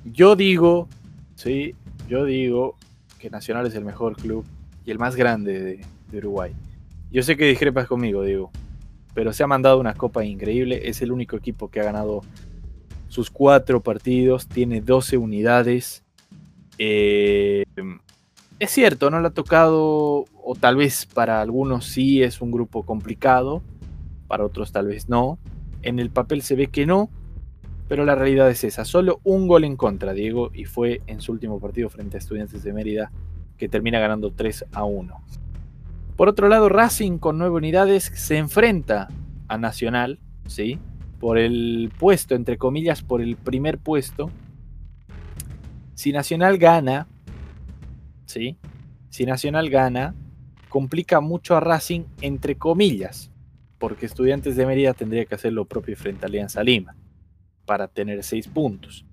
Yo 0.06 0.36
digo, 0.36 0.88
¿sí? 1.36 1.76
yo 2.10 2.26
digo 2.26 2.76
que 3.20 3.30
Nacional 3.30 3.68
es 3.68 3.76
el 3.76 3.86
mejor 3.86 4.16
club 4.16 4.44
y 4.84 4.90
el 4.90 4.98
más 4.98 5.16
grande 5.16 5.86
de, 6.10 6.18
Uruguay. 6.18 6.52
Yo 7.12 7.22
sé 7.22 7.38
que 7.38 7.46
discrepas 7.46 7.86
conmigo, 7.86 8.24
Diego, 8.24 8.50
pero 9.14 9.32
se 9.34 9.44
ha 9.44 9.48
mandado 9.48 9.80
una 9.80 9.94
copa 9.94 10.26
increíble. 10.26 10.90
Es 10.90 11.04
el 11.04 11.12
único 11.12 11.36
equipo 11.36 11.70
que 11.70 11.80
ha 11.80 11.84
ganado 11.84 12.24
sus 13.14 13.30
cuatro 13.30 13.84
partidos, 13.84 14.48
tiene 14.48 14.82
12 14.82 15.18
unidades. 15.18 16.04
Eh, 16.80 17.64
es 18.58 18.72
cierto, 18.72 19.12
no 19.12 19.22
le 19.22 19.28
ha 19.28 19.32
tocado, 19.32 20.26
o 20.44 20.56
tal 20.60 20.78
vez 20.78 21.06
para 21.06 21.40
algunos 21.40 21.86
sí 21.86 22.24
es 22.24 22.42
un 22.42 22.50
grupo 22.50 22.82
complicado, 22.82 23.62
para 24.28 24.44
otros 24.44 24.72
tal 24.72 24.88
vez 24.88 25.10
no. 25.10 25.38
En 25.84 26.00
el 26.00 26.10
papel 26.10 26.42
se 26.42 26.56
ve 26.56 26.68
que 26.68 26.88
no, 26.88 27.12
pero 27.88 28.04
la 28.04 28.16
realidad 28.16 28.50
es 28.50 28.64
esa. 28.64 28.84
Solo 28.84 29.20
un 29.24 29.48
gol 29.48 29.64
en 29.64 29.76
contra, 29.76 30.14
Diego, 30.14 30.50
y 30.52 30.66
fue 30.66 31.04
en 31.06 31.22
su 31.22 31.34
último 31.34 31.60
partido 31.60 31.90
frente 31.90 32.18
a 32.18 32.20
Estudiantes 32.20 32.64
de 32.64 32.74
Mérida, 32.74 33.12
que 33.60 33.70
termina 33.70 34.00
ganando 34.00 34.32
3 34.32 34.66
a 34.72 34.86
1. 34.86 35.22
Por 36.16 36.30
otro 36.30 36.50
lado, 36.50 36.68
Racing 36.68 37.20
con 37.20 37.38
nueve 37.38 37.58
unidades 37.58 38.12
se 38.16 38.38
enfrenta 38.38 39.08
a 39.48 39.60
Nacional, 39.60 40.20
¿sí? 40.48 40.80
Por 41.24 41.38
el 41.38 41.90
puesto, 41.98 42.36
entre 42.36 42.58
comillas, 42.58 43.02
por 43.02 43.22
el 43.22 43.38
primer 43.38 43.78
puesto. 43.78 44.30
Si 45.94 46.12
Nacional 46.12 46.58
gana, 46.58 47.08
¿sí? 48.26 48.58
Si 49.10 49.26
Nacional 49.26 49.70
gana, 49.70 50.16
complica 50.68 51.22
mucho 51.22 51.56
a 51.56 51.62
Racing, 51.62 52.02
entre 52.20 52.58
comillas, 52.58 53.32
porque 53.78 54.06
Estudiantes 54.06 54.58
de 54.58 54.66
Mérida 54.66 54.94
tendría 54.94 55.24
que 55.24 55.36
hacer 55.36 55.54
lo 55.54 55.64
propio 55.64 55.96
frente 55.96 56.26
a 56.26 56.28
Alianza 56.28 56.62
Lima 56.62 56.94
para 57.66 57.88
tener 57.88 58.22
seis 58.26 58.50
puntos. 58.50 59.06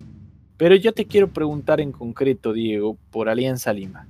Pero 0.56 0.74
yo 0.74 0.92
te 0.92 1.06
quiero 1.06 1.32
preguntar 1.32 1.80
en 1.80 1.92
concreto, 1.92 2.52
Diego, 2.52 2.98
por 3.12 3.28
Alianza 3.28 3.72
Lima. 3.72 4.08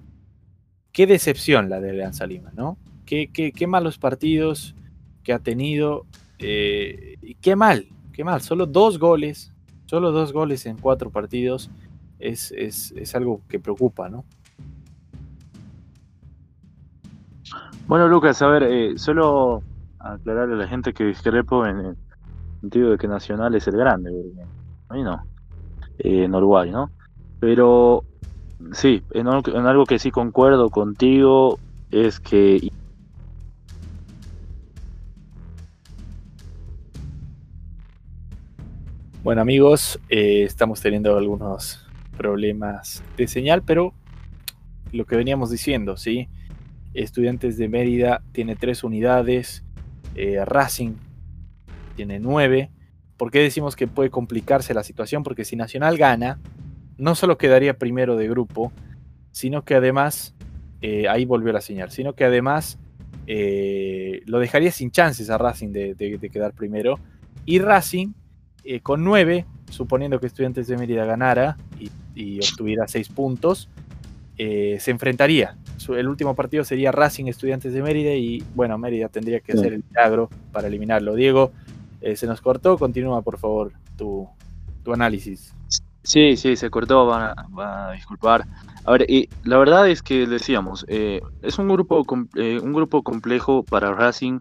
qué 0.90 1.06
decepción 1.06 1.68
la 1.68 1.82
de 1.82 1.90
Alianza 1.90 2.26
Lima, 2.26 2.50
¿no? 2.56 2.78
Qué, 3.04 3.28
qué, 3.30 3.66
malos 3.66 3.98
partidos 3.98 4.74
que 5.22 5.34
ha 5.34 5.38
tenido. 5.38 6.06
Eh, 6.40 7.36
qué 7.40 7.54
mal, 7.56 7.86
qué 8.12 8.24
mal. 8.24 8.40
Solo 8.40 8.66
dos 8.66 8.98
goles, 8.98 9.52
solo 9.86 10.10
dos 10.10 10.32
goles 10.32 10.66
en 10.66 10.78
cuatro 10.78 11.10
partidos 11.10 11.70
es, 12.18 12.52
es, 12.52 13.14
algo 13.14 13.40
que 13.48 13.58
preocupa, 13.58 14.08
¿no? 14.08 14.24
Bueno, 17.86 18.06
Lucas, 18.08 18.40
a 18.42 18.46
ver, 18.46 18.62
eh, 18.62 18.98
solo 18.98 19.62
aclararle 19.98 20.54
a 20.54 20.58
la 20.58 20.68
gente 20.68 20.92
que 20.92 21.04
discrepo 21.04 21.66
en 21.66 21.78
el 21.78 21.96
sentido 22.60 22.90
de 22.90 22.98
que 22.98 23.08
Nacional 23.08 23.54
es 23.54 23.66
el 23.66 23.76
grande, 23.76 24.10
a 24.88 24.94
mí 24.94 25.02
no, 25.02 25.22
eh, 25.98 26.24
en 26.24 26.34
Uruguay, 26.34 26.70
¿no? 26.70 26.90
Pero 27.40 28.04
sí, 28.72 29.02
en, 29.12 29.26
algo 29.26 29.86
que 29.86 29.98
sí 29.98 30.10
concuerdo 30.10 30.70
contigo 30.70 31.58
es 31.90 32.20
que 32.20 32.70
Bueno 39.22 39.42
amigos, 39.42 40.00
eh, 40.08 40.44
estamos 40.44 40.80
teniendo 40.80 41.14
algunos 41.18 41.86
problemas 42.16 43.04
de 43.18 43.28
señal, 43.28 43.62
pero 43.62 43.92
lo 44.92 45.04
que 45.04 45.14
veníamos 45.14 45.50
diciendo, 45.50 45.98
¿sí? 45.98 46.30
Estudiantes 46.94 47.58
de 47.58 47.68
Mérida 47.68 48.22
tiene 48.32 48.56
tres 48.56 48.82
unidades, 48.82 49.62
eh, 50.14 50.42
Racing 50.46 50.94
tiene 51.96 52.18
nueve. 52.18 52.70
¿Por 53.18 53.30
qué 53.30 53.40
decimos 53.40 53.76
que 53.76 53.86
puede 53.86 54.08
complicarse 54.08 54.72
la 54.72 54.82
situación? 54.82 55.22
Porque 55.22 55.44
si 55.44 55.54
Nacional 55.54 55.98
gana, 55.98 56.40
no 56.96 57.14
solo 57.14 57.36
quedaría 57.36 57.76
primero 57.76 58.16
de 58.16 58.26
grupo, 58.26 58.72
sino 59.32 59.66
que 59.66 59.74
además, 59.74 60.34
eh, 60.80 61.08
ahí 61.10 61.26
volvió 61.26 61.52
la 61.52 61.60
señal, 61.60 61.90
sino 61.90 62.14
que 62.14 62.24
además 62.24 62.78
lo 63.26 64.38
dejaría 64.40 64.72
sin 64.72 64.90
chances 64.90 65.28
a 65.28 65.36
Racing 65.36 65.72
de, 65.72 66.30
quedar 66.32 66.54
primero. 66.54 66.98
Y 67.44 67.58
Racing, 67.58 68.14
eh, 68.64 68.80
con 68.80 69.04
9, 69.04 69.46
suponiendo 69.70 70.20
que 70.20 70.26
Estudiantes 70.26 70.66
de 70.66 70.76
Mérida 70.76 71.04
ganara 71.04 71.56
y, 72.14 72.38
obtuviera 72.38 72.86
6 72.86 73.08
puntos, 73.10 73.68
se 74.36 74.90
enfrentaría. 74.90 75.56
el 75.88 76.08
último 76.08 76.34
partido 76.34 76.64
sería 76.64 76.92
Racing 76.92 77.26
Estudiantes 77.26 77.74
de 77.74 77.82
Mérida 77.82 78.14
y 78.14 78.42
bueno, 78.54 78.78
Mérida 78.78 79.08
tendría 79.08 79.40
que 79.40 79.52
hacer 79.52 79.74
el 79.74 79.84
milagro 79.88 80.30
para 80.50 80.68
eliminarlo. 80.68 81.14
Diego, 81.14 81.52
se 82.14 82.26
nos 82.26 82.40
cortó, 82.40 82.78
continúa 82.78 83.20
por 83.22 83.38
favor 83.38 83.72
tu, 83.96 84.28
tu 84.82 84.92
análisis. 84.92 85.54
Sí, 86.02 86.36
sí, 86.36 86.56
se 86.56 86.70
cortó, 86.70 87.06
van 87.06 87.34
a, 87.58 87.92
disculpar. 87.92 88.46
A 88.84 88.92
ver, 88.92 89.04
y 89.08 89.28
la 89.44 89.58
verdad 89.58 89.88
es 89.88 90.02
que 90.02 90.26
decíamos, 90.26 90.86
eh, 90.88 91.20
es 91.42 91.58
un 91.58 91.68
grupo, 91.68 92.04
eh, 92.36 92.58
un 92.62 92.72
grupo 92.72 93.02
complejo 93.02 93.62
para 93.62 93.92
Racing, 93.92 94.40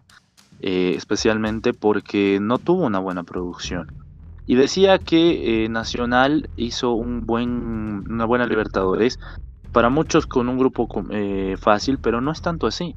eh, 0.60 0.94
especialmente 0.96 1.74
porque 1.74 2.38
no 2.40 2.58
tuvo 2.58 2.86
una 2.86 2.98
buena 2.98 3.24
producción. 3.24 3.92
Y 4.50 4.56
decía 4.56 4.98
que 4.98 5.68
Nacional 5.70 6.50
hizo 6.56 6.90
un 6.90 7.24
buen, 7.24 8.04
una 8.10 8.24
buena 8.24 8.46
Libertadores, 8.46 9.20
para 9.70 9.90
muchos 9.90 10.26
con 10.26 10.48
un 10.48 10.58
grupo 10.58 10.88
fácil, 11.56 11.98
pero 11.98 12.20
no 12.20 12.32
es 12.32 12.42
tanto 12.42 12.66
así. 12.66 12.96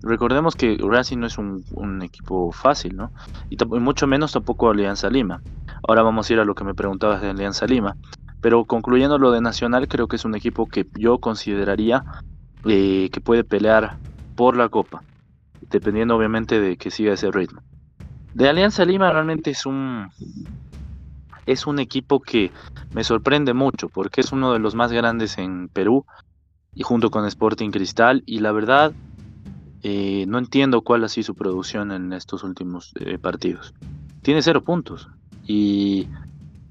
Recordemos 0.00 0.56
que 0.56 0.78
Racing 0.82 1.18
no 1.18 1.26
es 1.26 1.36
un, 1.36 2.00
equipo 2.02 2.52
fácil, 2.52 2.96
¿no? 2.96 3.12
Y, 3.50 3.58
mucho 3.80 4.06
menos 4.06 4.32
tampoco 4.32 4.70
Alianza 4.70 5.10
Lima. 5.10 5.42
Ahora 5.86 6.02
vamos 6.02 6.30
a 6.30 6.32
ir 6.32 6.40
a 6.40 6.46
lo 6.46 6.54
que 6.54 6.64
me 6.64 6.72
preguntabas 6.72 7.20
de 7.20 7.28
Alianza 7.28 7.66
Lima. 7.66 7.98
Pero 8.40 8.64
concluyendo 8.64 9.18
lo 9.18 9.30
de 9.30 9.42
Nacional, 9.42 9.88
creo 9.88 10.08
que 10.08 10.16
es 10.16 10.24
un 10.24 10.34
equipo 10.34 10.64
que 10.64 10.86
yo 10.94 11.18
consideraría 11.18 12.02
eh, 12.64 13.10
que 13.12 13.20
puede 13.20 13.44
pelear 13.44 13.98
por 14.36 14.56
la 14.56 14.70
Copa, 14.70 15.02
dependiendo 15.68 16.16
obviamente 16.16 16.58
de 16.62 16.78
que 16.78 16.90
siga 16.90 17.12
ese 17.12 17.30
ritmo. 17.30 17.60
De 18.32 18.48
Alianza 18.48 18.86
Lima 18.86 19.12
realmente 19.12 19.50
es 19.50 19.66
un 19.66 20.08
es 21.46 21.66
un 21.66 21.78
equipo 21.78 22.20
que 22.20 22.50
me 22.92 23.04
sorprende 23.04 23.54
mucho 23.54 23.88
porque 23.88 24.20
es 24.20 24.32
uno 24.32 24.52
de 24.52 24.58
los 24.58 24.74
más 24.74 24.92
grandes 24.92 25.38
en 25.38 25.68
Perú 25.68 26.04
y 26.74 26.82
junto 26.82 27.10
con 27.10 27.26
Sporting 27.26 27.70
Cristal 27.70 28.22
y 28.26 28.40
la 28.40 28.52
verdad 28.52 28.92
eh, 29.82 30.24
no 30.26 30.38
entiendo 30.38 30.80
cuál 30.80 31.04
ha 31.04 31.08
sido 31.08 31.26
su 31.26 31.34
producción 31.34 31.92
en 31.92 32.12
estos 32.14 32.42
últimos 32.42 32.92
eh, 33.00 33.18
partidos. 33.18 33.74
Tiene 34.22 34.40
cero 34.40 34.64
puntos. 34.64 35.10
Y 35.46 36.08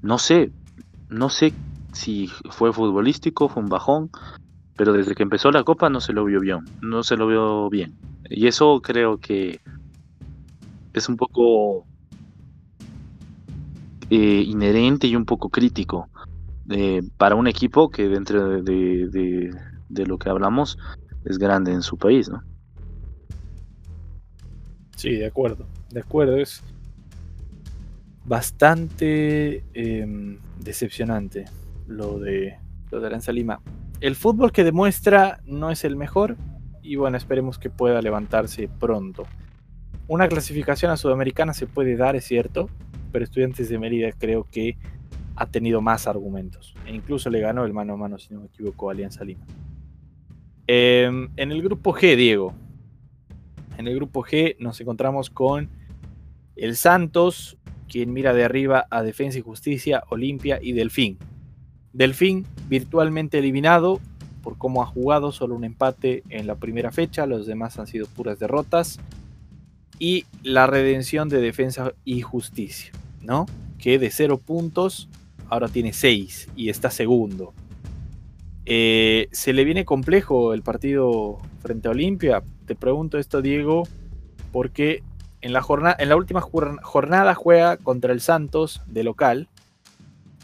no 0.02 0.18
sé, 0.18 0.50
no 1.08 1.28
sé 1.28 1.52
si 1.92 2.26
fue 2.50 2.72
futbolístico, 2.72 3.48
fue 3.48 3.62
un 3.62 3.68
bajón, 3.68 4.10
pero 4.76 4.92
desde 4.92 5.14
que 5.14 5.22
empezó 5.22 5.52
la 5.52 5.62
copa 5.62 5.88
no 5.90 6.00
se 6.00 6.12
lo 6.12 6.24
vio 6.24 6.40
bien, 6.40 6.64
no 6.82 7.04
se 7.04 7.16
lo 7.16 7.28
vio 7.28 7.70
bien. 7.70 7.94
Y 8.28 8.48
eso 8.48 8.80
creo 8.82 9.18
que 9.18 9.60
es 10.92 11.08
un 11.08 11.16
poco 11.16 11.86
eh, 14.10 14.44
inherente 14.46 15.06
y 15.06 15.16
un 15.16 15.24
poco 15.24 15.50
crítico 15.50 16.08
para 17.18 17.34
un 17.34 17.46
equipo 17.46 17.90
que 17.90 18.08
dentro 18.08 18.62
de, 18.62 19.50
lo 19.88 20.18
que 20.18 20.30
hablamos 20.30 20.78
es 21.24 21.38
grande 21.38 21.72
en 21.72 21.82
su 21.82 21.98
país, 21.98 22.28
¿no? 22.28 22.42
Sí, 24.96 25.12
de 25.12 25.26
acuerdo. 25.26 25.66
De 25.90 26.00
acuerdo, 26.00 26.38
es 26.38 26.62
bastante 28.24 29.62
em, 29.74 30.38
decepcionante 30.58 31.44
lo 31.86 32.18
de, 32.18 32.56
lo 32.90 33.00
de 33.00 33.06
Alianza 33.06 33.32
Lima. 33.32 33.60
El 34.00 34.16
fútbol 34.16 34.52
que 34.52 34.64
demuestra 34.64 35.40
no 35.44 35.70
es 35.70 35.84
el 35.84 35.96
mejor 35.96 36.36
y 36.82 36.96
bueno, 36.96 37.16
esperemos 37.16 37.58
que 37.58 37.70
pueda 37.70 38.00
levantarse 38.02 38.68
pronto. 38.68 39.24
Una 40.06 40.28
clasificación 40.28 40.90
a 40.90 40.96
Sudamericana 40.96 41.54
se 41.54 41.66
puede 41.66 41.96
dar, 41.96 42.14
es 42.14 42.24
cierto, 42.24 42.68
pero 43.14 43.26
Estudiantes 43.26 43.68
de 43.68 43.78
Mérida 43.78 44.10
creo 44.10 44.42
que 44.50 44.76
ha 45.36 45.46
tenido 45.46 45.80
más 45.80 46.08
argumentos 46.08 46.74
e 46.84 46.92
incluso 46.92 47.30
le 47.30 47.38
ganó 47.38 47.64
el 47.64 47.72
mano 47.72 47.92
a 47.92 47.96
mano, 47.96 48.18
si 48.18 48.34
no 48.34 48.40
me 48.40 48.46
equivoco, 48.46 48.88
a 48.88 48.92
Alianza 48.92 49.22
Lima. 49.22 49.46
Em, 50.66 51.28
en 51.36 51.52
el 51.52 51.62
grupo 51.62 51.94
G, 51.94 52.16
Diego, 52.16 52.54
en 53.78 53.86
el 53.86 53.94
grupo 53.94 54.24
G 54.24 54.56
nos 54.58 54.80
encontramos 54.80 55.30
con 55.30 55.70
el 56.56 56.74
Santos, 56.74 57.56
quien 57.88 58.12
mira 58.12 58.34
de 58.34 58.42
arriba 58.42 58.88
a 58.90 59.04
Defensa 59.04 59.38
y 59.38 59.42
Justicia, 59.42 60.02
Olimpia 60.10 60.58
y 60.60 60.72
Delfín. 60.72 61.16
Delfín 61.92 62.44
virtualmente 62.68 63.38
eliminado 63.38 64.00
por 64.42 64.58
cómo 64.58 64.82
ha 64.82 64.86
jugado, 64.86 65.30
solo 65.30 65.54
un 65.54 65.62
empate 65.62 66.24
en 66.30 66.48
la 66.48 66.56
primera 66.56 66.90
fecha, 66.90 67.26
los 67.26 67.46
demás 67.46 67.78
han 67.78 67.86
sido 67.86 68.08
puras 68.08 68.40
derrotas. 68.40 68.98
Y 70.00 70.26
la 70.42 70.66
redención 70.66 71.28
de 71.28 71.40
Defensa 71.40 71.92
y 72.04 72.20
Justicia, 72.22 72.90
Que 73.78 73.98
de 73.98 74.10
cero 74.10 74.38
puntos 74.38 75.08
ahora 75.48 75.68
tiene 75.68 75.92
seis 75.92 76.48
y 76.56 76.68
está 76.68 76.90
segundo. 76.90 77.52
Eh, 78.66 79.28
se 79.32 79.52
le 79.52 79.64
viene 79.64 79.84
complejo 79.84 80.54
el 80.54 80.62
partido 80.62 81.38
frente 81.60 81.88
a 81.88 81.90
Olimpia, 81.90 82.42
te 82.66 82.74
pregunto 82.74 83.18
esto, 83.18 83.42
Diego, 83.42 83.86
porque 84.52 85.02
en 85.42 85.52
la, 85.52 85.60
jornada, 85.60 85.96
en 85.98 86.08
la 86.08 86.16
última 86.16 86.40
jornada 86.40 87.34
juega 87.34 87.76
contra 87.76 88.12
el 88.12 88.20
Santos 88.20 88.82
de 88.86 89.04
local. 89.04 89.48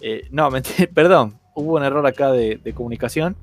Eh, 0.03 0.29
no, 0.31 0.49
perdón, 0.95 1.39
hubo 1.55 1.77
un 1.77 1.85
error 1.85 2.07
acá 2.07 2.33
de, 2.33 2.61
comunicación. 2.75 3.37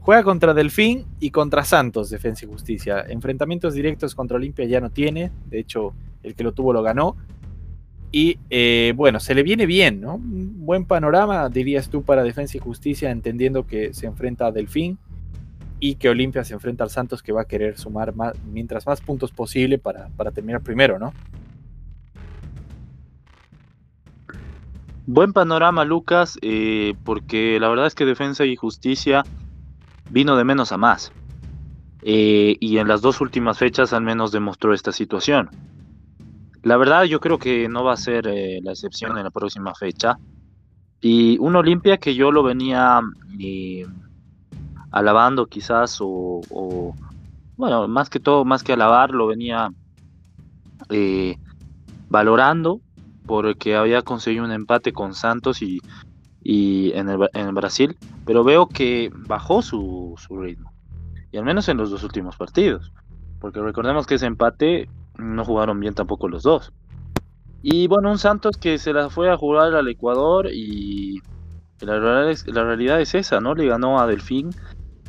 Juega 0.00 0.24
contra 0.24 0.52
Delfín 0.54 1.06
y 1.20 1.30
contra 1.30 1.64
Santos, 1.64 2.10
Defensa 2.10 2.44
y 2.44 2.48
Justicia. 2.48 3.04
Enfrentamientos 3.08 3.74
directos 3.74 4.14
contra 4.14 4.36
Olimpia 4.36 4.64
ya 4.64 4.80
no 4.80 4.90
tiene. 4.90 5.30
De 5.46 5.60
hecho, 5.60 5.94
el 6.22 6.34
que 6.34 6.42
lo 6.42 6.52
tuvo 6.52 6.72
lo 6.72 6.82
ganó. 6.82 7.16
Y 8.14 8.38
eh, 8.50 8.92
bueno, 8.94 9.20
se 9.20 9.34
le 9.34 9.42
viene 9.42 9.64
bien, 9.64 10.02
¿no? 10.02 10.16
Un 10.16 10.66
buen 10.66 10.84
panorama, 10.84 11.48
dirías 11.48 11.88
tú, 11.88 12.02
para 12.02 12.22
Defensa 12.22 12.58
y 12.58 12.60
Justicia, 12.60 13.10
entendiendo 13.10 13.66
que 13.66 13.94
se 13.94 14.06
enfrenta 14.06 14.46
a 14.46 14.52
Delfín 14.52 14.98
y 15.80 15.94
que 15.94 16.10
Olimpia 16.10 16.44
se 16.44 16.52
enfrenta 16.52 16.84
al 16.84 16.90
Santos 16.90 17.22
que 17.22 17.32
va 17.32 17.40
a 17.40 17.44
querer 17.46 17.78
sumar 17.78 18.14
más, 18.14 18.34
mientras 18.44 18.86
más 18.86 19.00
puntos 19.00 19.32
posible 19.32 19.78
para, 19.78 20.10
terminar 20.32 20.60
primero, 20.60 20.98
¿no? 20.98 21.14
Buen 25.06 25.32
panorama, 25.32 25.84
Lucas, 25.84 26.38
eh, 26.42 26.94
porque 27.04 27.58
la 27.58 27.68
verdad 27.68 27.86
es 27.86 27.94
que 27.94 28.04
Defensa 28.04 28.44
y 28.44 28.56
Justicia 28.56 29.24
vino 30.10 30.36
de 30.36 30.44
menos 30.44 30.70
a 30.70 30.76
más. 30.76 31.12
Eh, 32.02 32.56
y 32.60 32.76
en 32.76 32.88
las 32.88 33.00
dos 33.00 33.20
últimas 33.20 33.58
fechas 33.58 33.92
al 33.92 34.02
menos 34.02 34.32
demostró 34.32 34.74
esta 34.74 34.92
situación. 34.92 35.50
La 36.62 36.76
verdad 36.76 37.04
yo 37.04 37.20
creo 37.20 37.38
que 37.38 37.68
no 37.68 37.82
va 37.82 37.94
a 37.94 37.96
ser 37.96 38.26
eh, 38.28 38.60
la 38.62 38.72
excepción 38.72 39.18
en 39.18 39.24
la 39.24 39.30
próxima 39.30 39.74
fecha. 39.74 40.18
Y 41.00 41.36
un 41.38 41.56
Olimpia 41.56 41.98
que 41.98 42.14
yo 42.14 42.30
lo 42.30 42.44
venía 42.44 43.00
alabando 44.92 45.46
quizás 45.46 45.98
o, 46.00 46.94
bueno, 47.56 47.88
más 47.88 48.08
que 48.08 48.20
todo, 48.20 48.44
más 48.44 48.62
que 48.62 48.74
alabar, 48.74 49.10
lo 49.10 49.26
venía 49.26 49.70
eh, 50.90 51.36
valorando 52.08 52.80
porque 53.26 53.74
había 53.74 54.02
conseguido 54.02 54.44
un 54.44 54.52
empate 54.52 54.92
con 54.92 55.14
Santos 55.14 55.62
y, 55.62 55.80
y 56.42 56.92
en, 56.92 57.08
el, 57.08 57.28
en, 57.34 57.54
Brasil, 57.54 57.96
pero 58.24 58.44
veo 58.44 58.68
que 58.68 59.10
bajó 59.26 59.62
su, 59.62 60.14
su, 60.18 60.38
ritmo. 60.40 60.72
y 61.32 61.38
al 61.38 61.44
menos 61.44 61.68
en 61.68 61.78
los 61.78 61.90
dos 61.90 62.04
últimos 62.04 62.36
partidos. 62.36 62.92
Porque 63.40 63.60
recordemos 63.60 64.06
que 64.06 64.16
ese 64.16 64.26
empate 64.26 64.88
no 65.18 65.44
jugaron 65.44 65.80
bien 65.80 65.94
tampoco 65.94 66.28
los 66.28 66.42
dos. 66.42 66.72
Y 67.62 67.86
bueno, 67.86 68.10
un 68.10 68.18
Santos 68.18 68.56
que 68.56 68.78
se 68.78 68.92
la 68.92 69.08
fue 69.08 69.30
a 69.30 69.36
jugar 69.36 69.74
al 69.74 69.88
Ecuador 69.88 70.48
y 70.52 71.20
la 71.80 71.98
realidad 71.98 72.30
es, 72.30 72.46
la 72.46 72.64
realidad 72.64 73.00
es 73.00 73.14
esa, 73.14 73.40
¿no? 73.40 73.54
Le 73.54 73.66
ganó 73.66 74.00
a 74.00 74.06
Delfín 74.06 74.50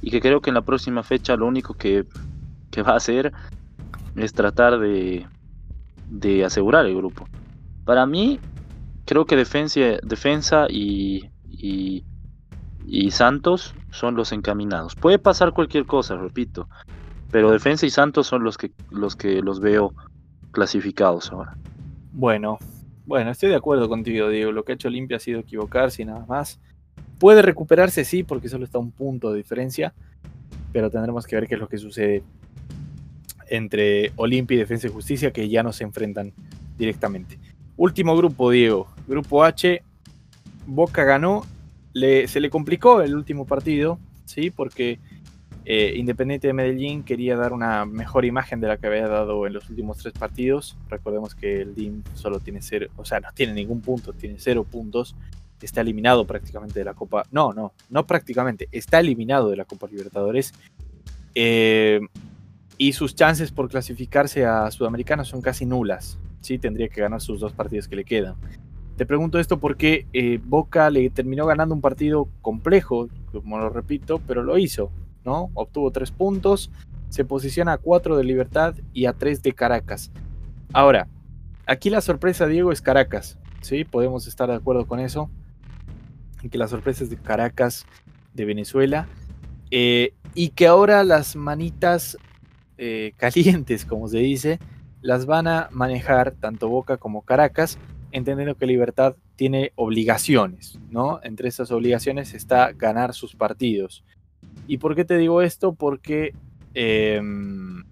y 0.02 0.12
que 0.12 0.22
creo 0.22 0.42
que 0.42 0.50
en 0.50 0.56
la 0.56 0.62
próxima 0.62 1.02
fecha 1.02 1.36
lo 1.36 1.48
único 1.48 1.74
que, 1.74 2.06
va 2.86 2.94
a 2.94 2.98
hacer 2.98 3.32
es 4.16 4.34
tratar 4.34 4.80
de, 4.80 5.28
de 6.10 6.46
asegurar 6.46 6.86
el 6.86 6.96
grupo. 6.96 7.28
Para 7.86 8.06
mí, 8.06 8.40
creo 9.06 9.26
que 9.26 9.36
defensa, 9.36 9.80
defensa 10.04 10.68
y, 10.70 11.30
y 12.86 13.12
Santos 13.12 13.74
son 13.92 14.16
los 14.16 14.32
encaminados. 14.32 14.96
Puede 14.96 15.20
pasar 15.20 15.54
cualquier 15.54 15.86
cosa, 15.86 16.16
repito, 16.18 16.68
pero 17.34 17.50
Defensa 17.50 17.88
y 17.88 17.90
Santos 17.90 18.28
son 18.28 18.44
los 18.44 18.60
que 18.60 18.72
los 18.92 19.16
que 19.16 19.42
los 19.42 19.60
veo 19.60 19.96
clasificados 20.52 21.32
ahora. 21.32 21.58
Bueno, 22.12 22.60
bueno, 23.08 23.32
estoy 23.32 23.50
de 23.50 23.56
acuerdo 23.56 23.90
contigo, 23.90 24.30
Diego. 24.30 24.52
Lo 24.52 24.64
que 24.64 24.74
ha 24.74 24.76
hecho 24.76 24.88
Olimpia 24.88 25.18
ha 25.18 25.20
sido 25.20 25.40
equivocarse 25.40 26.04
y 26.04 26.06
nada 26.06 26.28
más. 26.28 26.60
Puede 27.18 27.42
recuperarse, 27.42 28.06
sí, 28.06 28.22
porque 28.22 28.50
solo 28.50 28.66
está 28.66 28.78
un 28.78 28.92
punto 28.92 29.32
de 29.32 29.38
diferencia, 29.38 29.96
pero 30.72 30.92
tendremos 30.92 31.26
que 31.26 31.36
ver 31.36 31.48
qué 31.48 31.56
es 31.56 31.60
lo 31.60 31.68
que 31.68 31.80
sucede 31.80 32.22
entre 33.50 34.12
Olimpia 34.16 34.54
y 34.54 34.60
Defensa 34.60 34.86
y 34.86 34.92
Justicia, 34.92 35.34
que 35.34 35.50
ya 35.50 35.64
no 35.64 35.74
se 35.74 35.86
enfrentan 35.86 36.34
directamente. 36.78 37.40
Último 37.78 38.16
grupo, 38.16 38.52
Diego. 38.52 38.88
Grupo 39.08 39.44
H. 39.44 39.82
Boca 40.68 41.04
ganó 41.04 41.44
se 41.94 42.40
le 42.40 42.50
complicó 42.52 43.02
el 43.02 43.16
último 43.16 43.48
partido, 43.48 43.98
¿sí? 44.26 44.52
Porque 44.52 45.00
eh, 45.66 45.94
Independiente 45.96 46.48
de 46.48 46.54
Medellín 46.54 47.04
quería 47.04 47.38
dar 47.38 47.54
una 47.54 47.86
mejor 47.86 48.26
imagen 48.26 48.60
de 48.60 48.68
la 48.68 48.78
que 48.78 48.88
había 48.88 49.08
dado 49.08 49.48
en 49.48 49.54
los 49.54 49.70
últimos 49.70 49.98
tres 49.98 50.14
partidos. 50.14 50.78
Recordemos 50.90 51.36
que 51.36 51.62
el 51.62 51.74
DIM 51.76 52.04
solo 52.16 52.40
tiene 52.40 52.62
cero, 52.62 52.88
o 52.98 53.06
sea, 53.06 53.20
no 53.20 53.30
tiene 53.34 53.54
ningún 53.54 53.82
punto, 53.82 54.14
tiene 54.14 54.36
cero 54.40 54.66
puntos. 54.70 55.16
Está 55.62 55.80
eliminado 55.80 56.28
prácticamente 56.28 56.80
de 56.80 56.86
la 56.86 56.94
Copa. 56.94 57.24
No, 57.32 57.54
no, 57.54 57.74
no 57.90 58.06
prácticamente, 58.06 58.68
está 58.72 59.00
eliminado 59.00 59.50
de 59.50 59.56
la 59.56 59.66
Copa 59.66 59.88
Libertadores. 59.88 60.54
Eh, 61.36 62.02
y 62.78 62.94
sus 62.94 63.16
chances 63.16 63.52
por 63.52 63.70
clasificarse 63.70 64.46
a 64.46 64.70
Sudamericana 64.72 65.24
son 65.24 65.42
casi 65.42 65.66
nulas. 65.66 66.20
Sí, 66.42 66.58
tendría 66.58 66.90
que 66.90 67.00
ganar 67.00 67.22
sus 67.22 67.40
dos 67.40 67.54
partidos 67.54 67.88
que 67.88 67.96
le 67.96 68.04
quedan. 68.04 68.36
Te 68.98 69.06
pregunto 69.06 69.40
esto 69.40 69.60
porque 69.60 70.06
eh, 70.12 70.40
Boca 70.44 70.90
le 70.90 71.10
terminó 71.10 71.46
ganando 71.46 71.74
un 71.74 71.82
partido 71.82 72.28
complejo, 72.42 73.08
como 73.32 73.58
lo 73.58 73.70
repito, 73.70 74.20
pero 74.28 74.44
lo 74.44 74.58
hizo, 74.58 74.92
¿no? 75.26 75.50
Obtuvo 75.54 75.92
tres 75.92 76.12
puntos, 76.12 76.72
se 77.10 77.26
posiciona 77.26 77.74
a 77.74 77.78
cuatro 77.78 78.18
de 78.18 78.24
Libertad 78.24 78.76
y 78.94 79.06
a 79.06 79.14
tres 79.14 79.42
de 79.42 79.54
Caracas. 79.54 80.12
Ahora, 80.74 81.08
aquí 81.66 81.90
la 81.90 82.02
sorpresa, 82.02 82.48
Diego, 82.48 82.72
es 82.72 82.82
Caracas, 82.82 83.38
¿sí? 83.62 83.86
Podemos 83.86 84.28
estar 84.28 84.50
de 84.50 84.56
acuerdo 84.56 84.88
con 84.88 85.00
eso, 85.00 85.30
que 86.50 86.58
la 86.58 86.68
sorpresa 86.68 87.04
es 87.04 87.10
de 87.10 87.18
Caracas, 87.18 87.86
de 88.34 88.46
Venezuela, 88.46 89.08
eh, 89.72 90.14
y 90.34 90.50
que 90.50 90.68
ahora 90.68 91.04
las 91.04 91.36
manitas 91.36 92.18
eh, 92.78 93.14
calientes, 93.18 93.86
como 93.86 94.08
se 94.08 94.20
dice, 94.20 94.60
las 95.02 95.26
van 95.26 95.48
a 95.48 95.70
manejar 95.72 96.32
tanto 96.32 96.70
Boca 96.70 96.98
como 96.98 97.22
Caracas, 97.22 97.78
entendiendo 98.12 98.56
que 98.56 98.66
Libertad 98.66 99.16
tiene 99.36 99.72
obligaciones, 99.76 100.80
¿no? 100.90 101.20
Entre 101.24 101.50
esas 101.50 101.72
obligaciones 101.72 102.34
está 102.34 102.72
ganar 102.72 103.14
sus 103.14 103.36
partidos. 103.36 104.04
¿Y 104.68 104.78
por 104.78 104.96
qué 104.96 105.06
te 105.06 105.18
digo 105.18 105.42
esto? 105.42 105.74
Porque 105.74 106.34
em, 106.74 107.84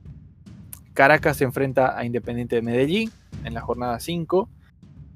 Caracas 0.94 1.38
se 1.38 1.44
enfrenta 1.44 1.98
a 1.98 2.06
Independiente 2.06 2.56
de 2.56 2.62
Medellín 2.62 3.12
en 3.44 3.54
la 3.54 3.62
jornada 3.62 4.00
5, 4.00 4.50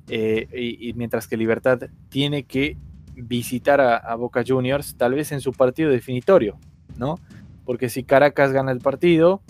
eh, 0.08 0.77
y, 0.79 0.93
mientras 0.93 1.27
que 1.27 1.38
Libertad 1.38 1.89
tiene 2.10 2.43
que 2.43 2.77
visitar 3.15 3.81
a, 3.81 4.13
Boca 4.15 4.43
Juniors, 4.45 4.95
tal 4.95 5.13
vez 5.13 5.31
en 5.31 5.41
su 5.41 5.51
partido 5.53 5.89
definitorio, 5.89 6.58
¿no? 6.97 7.19
Porque 7.65 7.89
si 7.89 8.03
Caracas 8.03 8.51
gana 8.51 8.71
el 8.71 8.79
partido, 8.79 9.41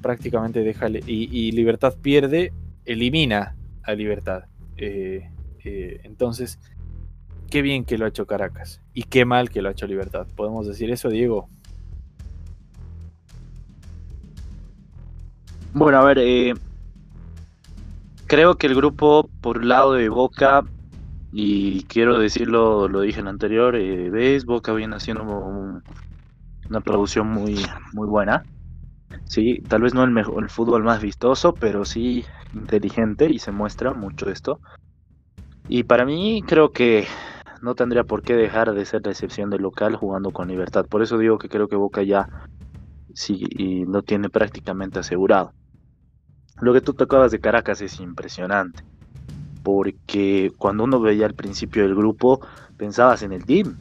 prácticamente 0.00 0.60
deja 0.60 0.88
y, 0.88 1.52
Libertad 1.52 1.94
pierde, 2.00 2.52
elimina 2.86 3.56
a 3.82 3.92
Libertad. 3.92 4.44
Eh, 4.76 5.28
eh, 5.64 6.00
entonces, 6.04 6.58
qué 7.50 7.62
bien 7.62 7.84
que 7.84 7.98
lo 7.98 8.04
ha 8.04 8.08
hecho 8.08 8.26
Caracas 8.26 8.80
y 8.94 9.04
qué 9.04 9.24
mal 9.24 9.50
que 9.50 9.62
lo 9.62 9.68
ha 9.68 9.72
hecho 9.72 9.86
Libertad. 9.86 10.26
¿Podemos 10.36 10.66
decir 10.66 10.90
eso, 10.90 11.08
Diego? 11.08 11.48
Bueno, 15.74 15.98
a 15.98 16.04
ver, 16.04 16.18
eh, 16.18 16.54
creo 18.26 18.56
que 18.56 18.66
el 18.66 18.74
grupo 18.74 19.28
por 19.40 19.62
el 19.62 19.68
lado 19.68 19.92
de 19.92 20.08
Boca, 20.08 20.64
y 21.32 21.84
quiero 21.84 22.18
decirlo, 22.18 22.88
lo 22.88 23.00
dije 23.00 23.20
en 23.20 23.26
el 23.26 23.32
anterior, 23.32 23.72
ves, 23.74 24.44
Boca 24.44 24.72
viene 24.72 24.96
haciendo 24.96 25.22
una 25.22 26.80
producción 26.80 27.28
muy, 27.28 27.64
muy 27.92 28.08
buena. 28.08 28.44
Sí, 29.24 29.62
tal 29.68 29.82
vez 29.82 29.94
no 29.94 30.04
el, 30.04 30.10
mejor, 30.10 30.42
el 30.42 30.50
fútbol 30.50 30.84
más 30.84 31.02
vistoso, 31.02 31.54
pero 31.54 31.84
sí 31.84 32.24
inteligente 32.54 33.30
y 33.30 33.38
se 33.38 33.52
muestra 33.52 33.92
mucho 33.92 34.30
esto. 34.30 34.60
Y 35.68 35.82
para 35.82 36.04
mí 36.04 36.42
creo 36.46 36.72
que 36.72 37.06
no 37.62 37.74
tendría 37.74 38.04
por 38.04 38.22
qué 38.22 38.34
dejar 38.34 38.72
de 38.72 38.84
ser 38.84 39.04
la 39.04 39.12
excepción 39.12 39.50
del 39.50 39.62
local 39.62 39.96
jugando 39.96 40.30
con 40.30 40.48
libertad. 40.48 40.86
Por 40.86 41.02
eso 41.02 41.18
digo 41.18 41.38
que 41.38 41.48
creo 41.48 41.68
que 41.68 41.76
Boca 41.76 42.02
ya 42.02 42.28
sí 43.14 43.46
lo 43.86 44.02
tiene 44.02 44.28
prácticamente 44.28 44.98
asegurado. 44.98 45.52
Lo 46.60 46.72
que 46.72 46.80
tú 46.80 46.94
tocabas 46.94 47.30
de 47.30 47.40
Caracas 47.40 47.80
es 47.80 48.00
impresionante. 48.00 48.82
Porque 49.62 50.52
cuando 50.56 50.84
uno 50.84 51.00
veía 51.00 51.26
al 51.26 51.34
principio 51.34 51.82
del 51.82 51.94
grupo, 51.94 52.40
pensabas 52.76 53.22
en 53.22 53.32
el 53.32 53.44
team. 53.44 53.76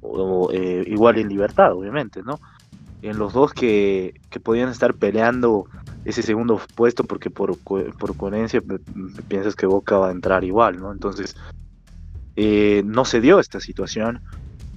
O 0.00 0.50
eh, 0.52 0.84
igual 0.86 1.18
en 1.18 1.28
libertad, 1.28 1.72
obviamente, 1.72 2.22
¿no? 2.22 2.38
En 3.02 3.18
los 3.18 3.32
dos 3.32 3.52
que, 3.52 4.20
que 4.30 4.40
podían 4.40 4.68
estar 4.68 4.94
peleando 4.94 5.66
ese 6.04 6.22
segundo 6.22 6.60
puesto 6.76 7.02
porque 7.02 7.30
por, 7.30 7.58
por 7.58 8.16
coherencia 8.16 8.62
piensas 9.26 9.56
que 9.56 9.66
Boca 9.66 9.98
va 9.98 10.08
a 10.08 10.12
entrar 10.12 10.44
igual, 10.44 10.78
¿no? 10.78 10.92
Entonces, 10.92 11.36
eh, 12.36 12.82
no 12.84 13.04
se 13.04 13.20
dio 13.20 13.40
esta 13.40 13.60
situación 13.60 14.20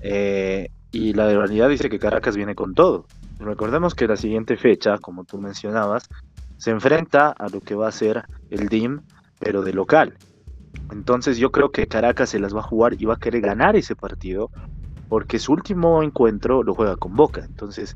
eh, 0.01 0.69
y 0.91 1.13
la 1.13 1.27
realidad 1.27 1.69
dice 1.69 1.89
que 1.89 1.99
Caracas 1.99 2.35
viene 2.35 2.55
con 2.55 2.73
todo. 2.73 3.05
Recordemos 3.39 3.95
que 3.95 4.07
la 4.07 4.17
siguiente 4.17 4.57
fecha, 4.57 4.97
como 4.97 5.23
tú 5.23 5.39
mencionabas, 5.39 6.09
se 6.57 6.71
enfrenta 6.71 7.29
a 7.29 7.47
lo 7.49 7.61
que 7.61 7.75
va 7.75 7.87
a 7.87 7.91
ser 7.91 8.25
el 8.49 8.67
DIM, 8.67 9.01
pero 9.39 9.61
de 9.61 9.73
local. 9.73 10.15
Entonces 10.91 11.37
yo 11.37 11.51
creo 11.51 11.71
que 11.71 11.87
Caracas 11.87 12.29
se 12.29 12.39
las 12.39 12.55
va 12.55 12.59
a 12.59 12.63
jugar 12.63 12.95
y 12.99 13.05
va 13.05 13.15
a 13.15 13.19
querer 13.19 13.41
ganar 13.41 13.75
ese 13.75 13.95
partido 13.95 14.49
porque 15.07 15.39
su 15.39 15.53
último 15.53 16.03
encuentro 16.03 16.63
lo 16.63 16.73
juega 16.73 16.95
con 16.95 17.15
Boca. 17.15 17.43
Entonces 17.43 17.95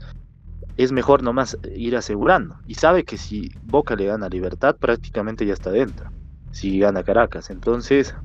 es 0.77 0.91
mejor 0.91 1.23
nomás 1.23 1.57
ir 1.75 1.95
asegurando. 1.95 2.57
Y 2.67 2.75
sabe 2.75 3.03
que 3.03 3.17
si 3.17 3.51
Boca 3.63 3.95
le 3.95 4.05
gana 4.05 4.29
Libertad, 4.29 4.75
prácticamente 4.75 5.45
ya 5.45 5.53
está 5.53 5.71
dentro. 5.71 6.09
Si 6.51 6.79
gana 6.79 7.03
Caracas. 7.03 7.49
Entonces, 7.49 8.15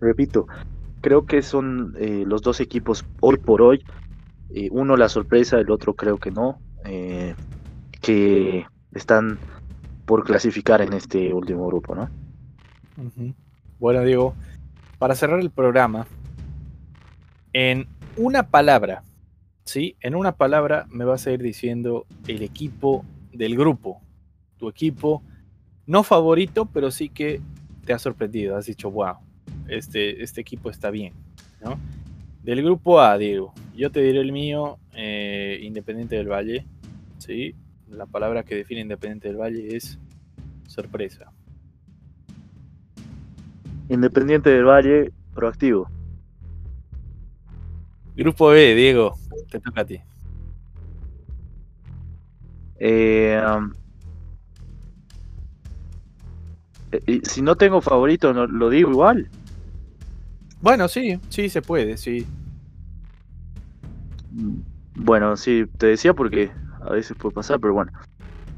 repito, 0.00 0.46
creo 1.00 1.26
que 1.26 1.42
son 1.42 1.94
eh, 1.98 2.24
los 2.26 2.42
dos 2.42 2.60
equipos 2.60 3.04
hoy 3.20 3.38
por 3.38 3.62
hoy. 3.62 3.84
Eh, 4.50 4.68
uno 4.72 4.96
la 4.96 5.08
sorpresa, 5.08 5.58
el 5.58 5.70
otro 5.70 5.94
creo 5.94 6.18
que 6.18 6.30
no. 6.30 6.60
Eh, 6.84 7.34
que 8.00 8.66
están 8.94 9.38
por 10.06 10.24
clasificar 10.24 10.80
en 10.80 10.92
este 10.92 11.32
último 11.32 11.66
grupo, 11.66 11.94
¿no? 11.94 12.08
Bueno, 13.78 14.02
Diego, 14.02 14.34
para 14.98 15.14
cerrar 15.14 15.40
el 15.40 15.50
programa, 15.50 16.06
en 17.52 17.86
una 18.16 18.48
palabra, 18.48 19.02
¿sí? 19.64 19.96
En 20.00 20.14
una 20.14 20.32
palabra 20.32 20.86
me 20.90 21.04
vas 21.04 21.26
a 21.26 21.32
ir 21.32 21.42
diciendo 21.42 22.06
el 22.26 22.42
equipo 22.42 23.04
del 23.32 23.56
grupo. 23.56 24.00
Tu 24.56 24.68
equipo, 24.68 25.22
no 25.86 26.02
favorito, 26.02 26.66
pero 26.66 26.90
sí 26.90 27.08
que 27.08 27.40
te 27.84 27.92
ha 27.92 27.98
sorprendido. 27.98 28.56
Has 28.56 28.66
dicho, 28.66 28.90
wow, 28.90 29.16
este, 29.70 30.22
este 30.22 30.40
equipo 30.40 30.70
está 30.70 30.90
bien, 30.90 31.14
¿no? 31.62 31.78
Del 32.42 32.62
grupo 32.62 33.00
A, 33.00 33.18
Diego, 33.18 33.52
yo 33.74 33.90
te 33.90 34.00
diré 34.00 34.20
el 34.20 34.32
mío, 34.32 34.78
eh, 34.94 35.58
Independiente 35.62 36.16
del 36.16 36.28
Valle, 36.28 36.66
¿sí? 37.18 37.54
La 37.88 38.06
palabra 38.06 38.42
que 38.42 38.54
define 38.54 38.80
Independiente 38.80 39.28
del 39.28 39.36
Valle 39.36 39.76
es 39.76 39.98
sorpresa. 40.66 41.32
Independiente 43.88 44.50
del 44.50 44.64
Valle, 44.64 45.12
proactivo. 45.34 45.88
Grupo 48.16 48.48
B, 48.48 48.74
Diego, 48.74 49.16
te 49.50 49.60
toca 49.60 49.80
a 49.80 49.84
ti. 49.84 50.00
Eh, 52.78 53.40
um, 53.44 53.72
eh 56.92 57.20
si 57.24 57.42
no 57.42 57.56
tengo 57.56 57.80
favorito, 57.80 58.32
no, 58.32 58.46
lo 58.46 58.70
digo 58.70 58.90
igual. 58.90 59.28
Bueno, 60.62 60.88
sí, 60.88 61.18
sí 61.28 61.48
se 61.48 61.62
puede, 61.62 61.96
sí. 61.96 62.26
Mm, 64.32 64.60
bueno, 64.96 65.36
sí, 65.36 65.64
te 65.78 65.86
decía 65.86 66.12
porque 66.12 66.50
a 66.82 66.90
veces 66.90 67.16
puede 67.16 67.34
pasar, 67.34 67.60
pero 67.60 67.74
bueno. 67.74 67.92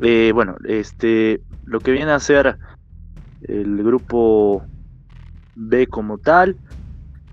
Eh, 0.01 0.33
bueno, 0.35 0.57
este, 0.67 1.41
lo 1.65 1.81
que 1.81 1.93
viene 1.93 2.11
a 2.11 2.19
ser 2.19 2.59
el 3.43 3.83
grupo 3.83 4.65
B 5.55 5.87
como 5.87 6.19
tal 6.19 6.57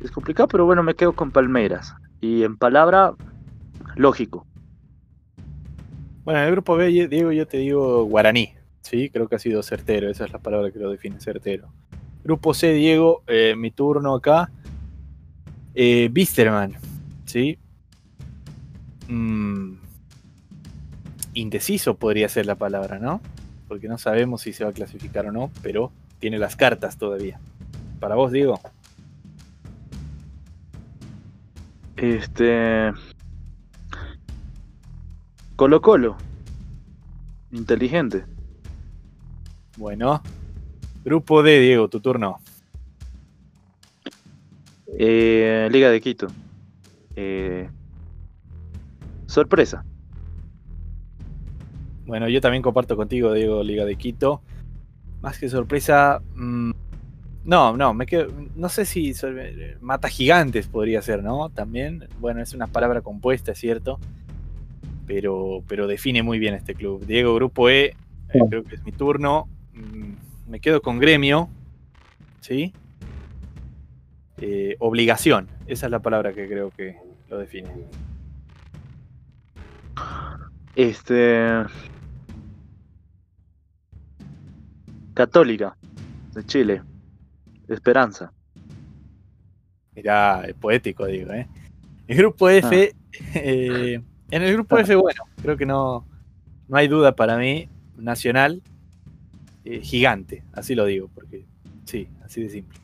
es 0.02 0.12
complicado, 0.12 0.48
pero 0.48 0.66
bueno, 0.66 0.84
me 0.84 0.96
quedo 0.96 1.14
con 1.14 1.32
Palmeiras. 1.32 1.96
Y 2.22 2.44
en 2.44 2.58
palabra, 2.58 3.14
lógico. 3.96 4.46
Bueno, 6.24 6.42
en 6.42 6.48
el 6.48 6.52
grupo 6.52 6.76
B, 6.76 7.08
Diego, 7.08 7.32
yo 7.32 7.48
te 7.48 7.58
digo 7.58 8.04
guaraní. 8.04 8.54
Sí, 8.82 9.10
creo 9.10 9.28
que 9.28 9.36
ha 9.36 9.40
sido 9.40 9.64
certero, 9.64 10.10
esa 10.10 10.26
es 10.26 10.32
la 10.32 10.40
palabra 10.40 10.72
que 10.72 10.80
lo 10.80 10.92
define, 10.92 11.20
certero. 11.20 11.70
Grupo 12.24 12.54
C, 12.54 12.74
Diego, 12.74 13.24
eh, 13.28 13.56
mi 13.58 13.72
turno 13.72 14.16
acá. 14.16 14.52
Eh, 15.76 16.10
Bisterman, 16.12 16.76
¿sí? 17.26 17.58
Mm, 19.08 19.76
indeciso 21.34 21.96
podría 21.96 22.30
ser 22.30 22.46
la 22.46 22.56
palabra, 22.56 23.00
¿no? 23.00 23.22
Porque 23.68 23.88
no 23.88 23.98
sabemos 23.98 24.42
si 24.42 24.54
se 24.54 24.64
va 24.64 24.72
a 24.72 24.74
clasificar 24.74 25.26
o 25.28 25.32
no, 25.32 25.52
pero 25.62 25.92
tiene 26.20 26.38
las 26.38 26.56
cartas 26.56 26.98
todavía. 26.98 27.40
Para 28.00 28.16
vos, 28.16 28.32
Diego. 28.32 28.60
Este. 31.98 32.92
Colo 35.56 35.82
Colo. 35.82 36.18
Inteligente. 37.52 38.26
Bueno. 39.78 40.22
Grupo 41.04 41.44
D, 41.44 41.60
Diego, 41.60 41.90
tu 41.90 42.00
turno. 42.00 42.40
Eh, 44.97 45.69
Liga 45.71 45.89
de 45.89 46.02
Quito. 46.02 46.28
Eh, 47.15 47.69
sorpresa. 49.25 49.86
Bueno, 52.06 52.28
yo 52.28 52.41
también 52.41 52.63
comparto 52.63 52.95
contigo, 52.95 53.34
Diego, 53.34 53.63
Liga 53.63 53.86
de 53.86 53.95
Quito. 53.95 54.41
Más 55.21 55.38
que 55.38 55.49
sorpresa. 55.49 56.21
Mmm, 56.36 56.71
no, 57.45 57.75
no, 57.78 57.93
me 57.93 58.06
quedo. 58.06 58.28
No 58.56 58.69
sé 58.69 58.86
si 58.86 59.13
mata 59.82 60.10
gigantes 60.10 60.67
podría 60.67 61.02
ser, 61.02 61.23
¿no? 61.23 61.49
También. 61.49 62.08
Bueno, 62.19 62.41
es 62.41 62.54
una 62.54 62.67
palabra 62.67 63.02
compuesta, 63.02 63.54
es 63.54 63.60
cierto. 63.60 63.99
Pero, 65.08 65.63
pero 65.67 65.88
define 65.88 66.21
muy 66.23 66.39
bien 66.39 66.54
este 66.54 66.75
club. 66.75 67.06
Diego, 67.06 67.34
Grupo 67.36 67.69
E, 67.69 67.86
eh, 67.86 67.95
creo 68.49 68.63
que 68.63 68.75
es 68.75 68.84
mi 68.84 68.91
turno. 68.91 69.47
Mm, 69.73 70.52
me 70.52 70.60
quedo 70.60 70.82
con 70.82 70.99
gremio. 70.99 71.49
¿Sí? 72.41 72.73
Eh, 74.41 74.75
obligación. 74.80 75.47
Esa 75.67 75.88
es 75.88 75.91
la 75.91 75.99
palabra 75.99 76.34
que 76.34 76.47
creo 76.47 76.71
que 76.71 76.97
lo 77.30 77.38
define. 77.38 77.69
Este. 80.75 81.65
Católica 85.13 85.75
de 86.34 86.45
Chile. 86.45 86.82
Esperanza. 87.67 88.32
Mirá, 89.95 90.45
poético, 90.60 91.06
digo, 91.06 91.34
¿eh? 91.34 91.47
El 92.08 92.17
grupo 92.17 92.49
F. 92.49 92.93
Ah. 92.93 92.95
Eh, 93.36 94.02
en 94.32 94.43
el 94.43 94.54
grupo 94.54 94.78
F, 94.78 94.95
bueno, 94.95 95.23
creo 95.41 95.58
que 95.58 95.65
no, 95.65 96.08
no 96.67 96.78
hay 96.78 96.88
duda 96.88 97.15
para 97.15 97.38
mí. 97.38 97.67
Nacional, 97.97 98.62
eh, 99.65 99.82
gigante, 99.82 100.43
así 100.54 100.73
lo 100.73 100.86
digo, 100.86 101.10
porque 101.13 101.45
sí, 101.84 102.08
así 102.23 102.43
de 102.43 102.49
simple. 102.49 102.80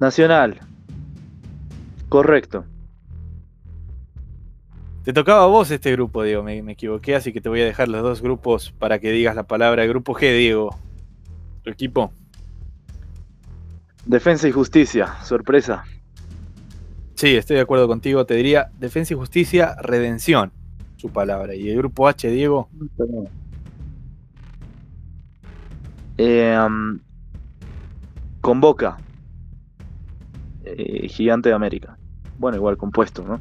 Nacional. 0.00 0.58
Correcto. 2.08 2.64
Te 5.04 5.12
tocaba 5.12 5.44
a 5.44 5.46
vos 5.46 5.70
este 5.70 5.92
grupo, 5.92 6.22
Diego, 6.22 6.42
me, 6.42 6.58
equivoqué, 6.72 7.14
así 7.14 7.32
que 7.32 7.40
te 7.40 7.48
voy 7.48 7.60
a 7.60 7.64
dejar 7.64 7.88
los 7.88 8.02
dos 8.02 8.22
grupos 8.22 8.72
para 8.78 8.98
que 8.98 9.12
digas 9.12 9.36
la 9.36 9.44
palabra. 9.44 9.86
Grupo 9.86 10.14
G, 10.14 10.36
Diego. 10.36 10.76
Tu 11.62 11.70
equipo. 11.70 12.12
Defensa 14.06 14.48
y 14.48 14.52
justicia, 14.52 15.22
sorpresa. 15.22 15.84
Sí, 17.14 17.36
estoy 17.36 17.56
de 17.56 17.62
acuerdo 17.62 17.86
contigo. 17.86 18.24
Te 18.24 18.34
diría 18.34 18.70
defensa 18.78 19.12
y 19.12 19.16
justicia, 19.16 19.76
redención, 19.82 20.52
su 20.96 21.10
palabra. 21.10 21.54
¿Y 21.54 21.68
el 21.68 21.76
grupo 21.76 22.08
H, 22.08 22.30
Diego? 22.30 22.68
Eh, 26.16 26.58
convoca. 28.40 28.98
Eh, 30.64 31.08
Gigante 31.08 31.48
de 31.48 31.54
América. 31.54 31.98
Bueno, 32.38 32.56
igual 32.56 32.76
compuesto, 32.76 33.24
¿no? 33.24 33.40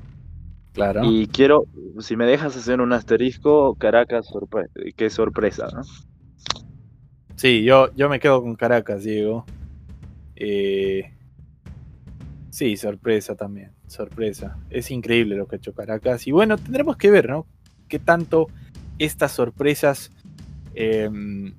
Claro. 0.74 1.02
Y 1.04 1.28
quiero, 1.28 1.66
si 2.00 2.16
me 2.16 2.26
dejas 2.26 2.56
hacer 2.56 2.80
un 2.80 2.94
asterisco, 2.94 3.76
Caracas, 3.76 4.28
sorpresa, 4.28 4.70
qué 4.96 5.10
sorpresa, 5.10 5.68
¿no? 5.74 5.82
Sí, 7.36 7.64
yo, 7.64 7.94
yo 7.96 8.10
me 8.10 8.20
quedo 8.20 8.42
con 8.42 8.56
Caracas, 8.56 9.04
Diego. 9.04 9.46
Eh, 10.36 11.14
sí, 12.50 12.78
sorpresa 12.78 13.36
también, 13.36 13.72
sorpresa. 13.88 14.58
Es 14.70 14.92
increíble 14.92 15.36
lo 15.36 15.48
que 15.48 15.56
ha 15.56 15.58
hecho 15.58 15.74
Caracas. 15.74 16.28
Y 16.28 16.32
bueno, 16.32 16.58
tendremos 16.58 16.98
que 16.98 17.10
ver, 17.10 17.30
¿no? 17.30 17.46
Qué 17.88 18.00
tanto 18.00 18.48
estas 19.00 19.32
sorpresas 19.32 20.12
em, 20.76 21.54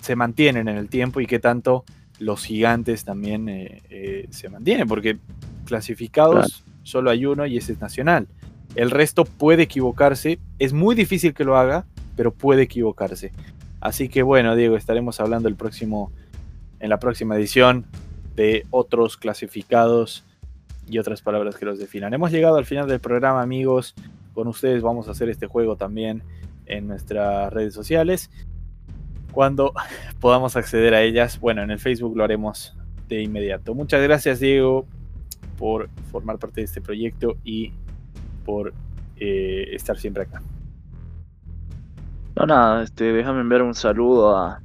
se 0.00 0.16
mantienen 0.16 0.68
en 0.68 0.76
el 0.76 0.88
tiempo 0.88 1.20
y 1.20 1.26
qué 1.26 1.38
tanto 1.38 1.84
los 2.18 2.44
gigantes 2.44 3.04
también 3.04 3.48
eh, 3.48 3.82
eh, 3.90 4.26
se 4.30 4.48
mantienen, 4.48 4.86
porque 4.86 5.18
clasificados 5.64 6.64
solo 6.82 7.10
hay 7.10 7.26
uno 7.26 7.46
y 7.46 7.56
ese 7.56 7.72
es 7.72 7.80
Nacional. 7.80 8.28
El 8.74 8.90
resto 8.90 9.24
puede 9.24 9.64
equivocarse. 9.64 10.38
Es 10.58 10.72
muy 10.72 10.94
difícil 10.94 11.34
que 11.34 11.44
lo 11.44 11.56
haga, 11.56 11.86
pero 12.16 12.32
puede 12.32 12.62
equivocarse. 12.62 13.32
Así 13.80 14.08
que 14.08 14.22
bueno, 14.22 14.56
Diego, 14.56 14.76
estaremos 14.76 15.20
hablando 15.20 15.48
el 15.48 15.56
próximo, 15.56 16.10
en 16.80 16.90
la 16.90 16.98
próxima 16.98 17.36
edición 17.36 17.86
de 18.34 18.66
otros 18.70 19.16
clasificados 19.16 20.24
y 20.88 20.98
otras 20.98 21.22
palabras 21.22 21.56
que 21.56 21.66
los 21.66 21.78
definan. 21.78 22.14
Hemos 22.14 22.30
llegado 22.30 22.56
al 22.56 22.66
final 22.66 22.88
del 22.88 23.00
programa, 23.00 23.42
amigos. 23.42 23.94
Con 24.34 24.48
ustedes 24.48 24.82
vamos 24.82 25.08
a 25.08 25.12
hacer 25.12 25.28
este 25.28 25.46
juego 25.46 25.76
también 25.76 26.22
en 26.66 26.88
nuestras 26.88 27.52
redes 27.52 27.74
sociales. 27.74 28.30
Cuando 29.34 29.74
podamos 30.20 30.56
acceder 30.56 30.94
a 30.94 31.02
ellas, 31.02 31.40
bueno, 31.40 31.62
en 31.62 31.70
el 31.70 31.78
Facebook 31.78 32.16
lo 32.16 32.24
haremos 32.24 32.76
de 33.08 33.22
inmediato. 33.22 33.74
Muchas 33.74 34.02
gracias, 34.02 34.40
Diego, 34.40 34.86
por 35.58 35.90
formar 36.10 36.38
parte 36.38 36.60
de 36.60 36.66
este 36.66 36.80
proyecto 36.80 37.36
y 37.44 37.72
por 38.44 38.72
eh, 39.16 39.68
estar 39.72 39.98
siempre 39.98 40.22
acá. 40.22 40.40
No, 42.36 42.46
nada, 42.46 42.82
este, 42.82 43.12
déjame 43.12 43.40
enviar 43.40 43.62
un 43.62 43.74
saludo 43.74 44.36
a, 44.36 44.60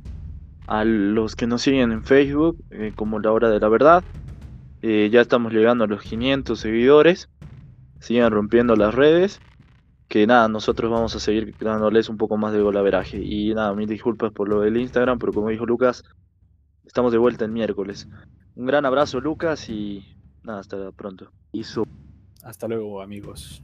los 0.85 1.35
que 1.35 1.47
nos 1.47 1.63
siguen 1.63 1.91
en 1.91 2.03
Facebook, 2.03 2.63
eh, 2.69 2.93
como 2.95 3.19
La 3.19 3.31
Hora 3.31 3.49
de 3.49 3.59
la 3.59 3.69
Verdad. 3.69 4.03
Eh, 4.83 5.09
ya 5.11 5.21
estamos 5.21 5.51
llegando 5.51 5.83
a 5.83 5.87
los 5.87 6.03
500 6.03 6.59
seguidores. 6.59 7.27
Sigan 7.99 8.31
rompiendo 8.31 8.75
las 8.75 8.93
redes. 8.93 9.41
Que 10.09 10.25
nada, 10.25 10.47
nosotros 10.47 10.89
vamos 10.89 11.15
a 11.15 11.19
seguir 11.19 11.55
dándoles 11.59 12.09
un 12.09 12.17
poco 12.17 12.35
más 12.35 12.51
de 12.51 12.61
golaveraje. 12.61 13.17
Y 13.23 13.53
nada, 13.53 13.73
mil 13.75 13.87
disculpas 13.87 14.33
por 14.33 14.49
lo 14.49 14.61
del 14.61 14.77
Instagram, 14.77 15.19
pero 15.19 15.31
como 15.31 15.49
dijo 15.49 15.67
Lucas, 15.67 16.03
estamos 16.83 17.11
de 17.11 17.19
vuelta 17.19 17.45
el 17.45 17.51
miércoles. 17.51 18.09
Un 18.55 18.65
gran 18.65 18.87
abrazo, 18.87 19.21
Lucas, 19.21 19.69
y 19.69 20.03
nada, 20.43 20.59
hasta 20.59 20.91
pronto. 20.91 21.31
Hasta 22.43 22.67
luego, 22.67 23.03
amigos. 23.03 23.61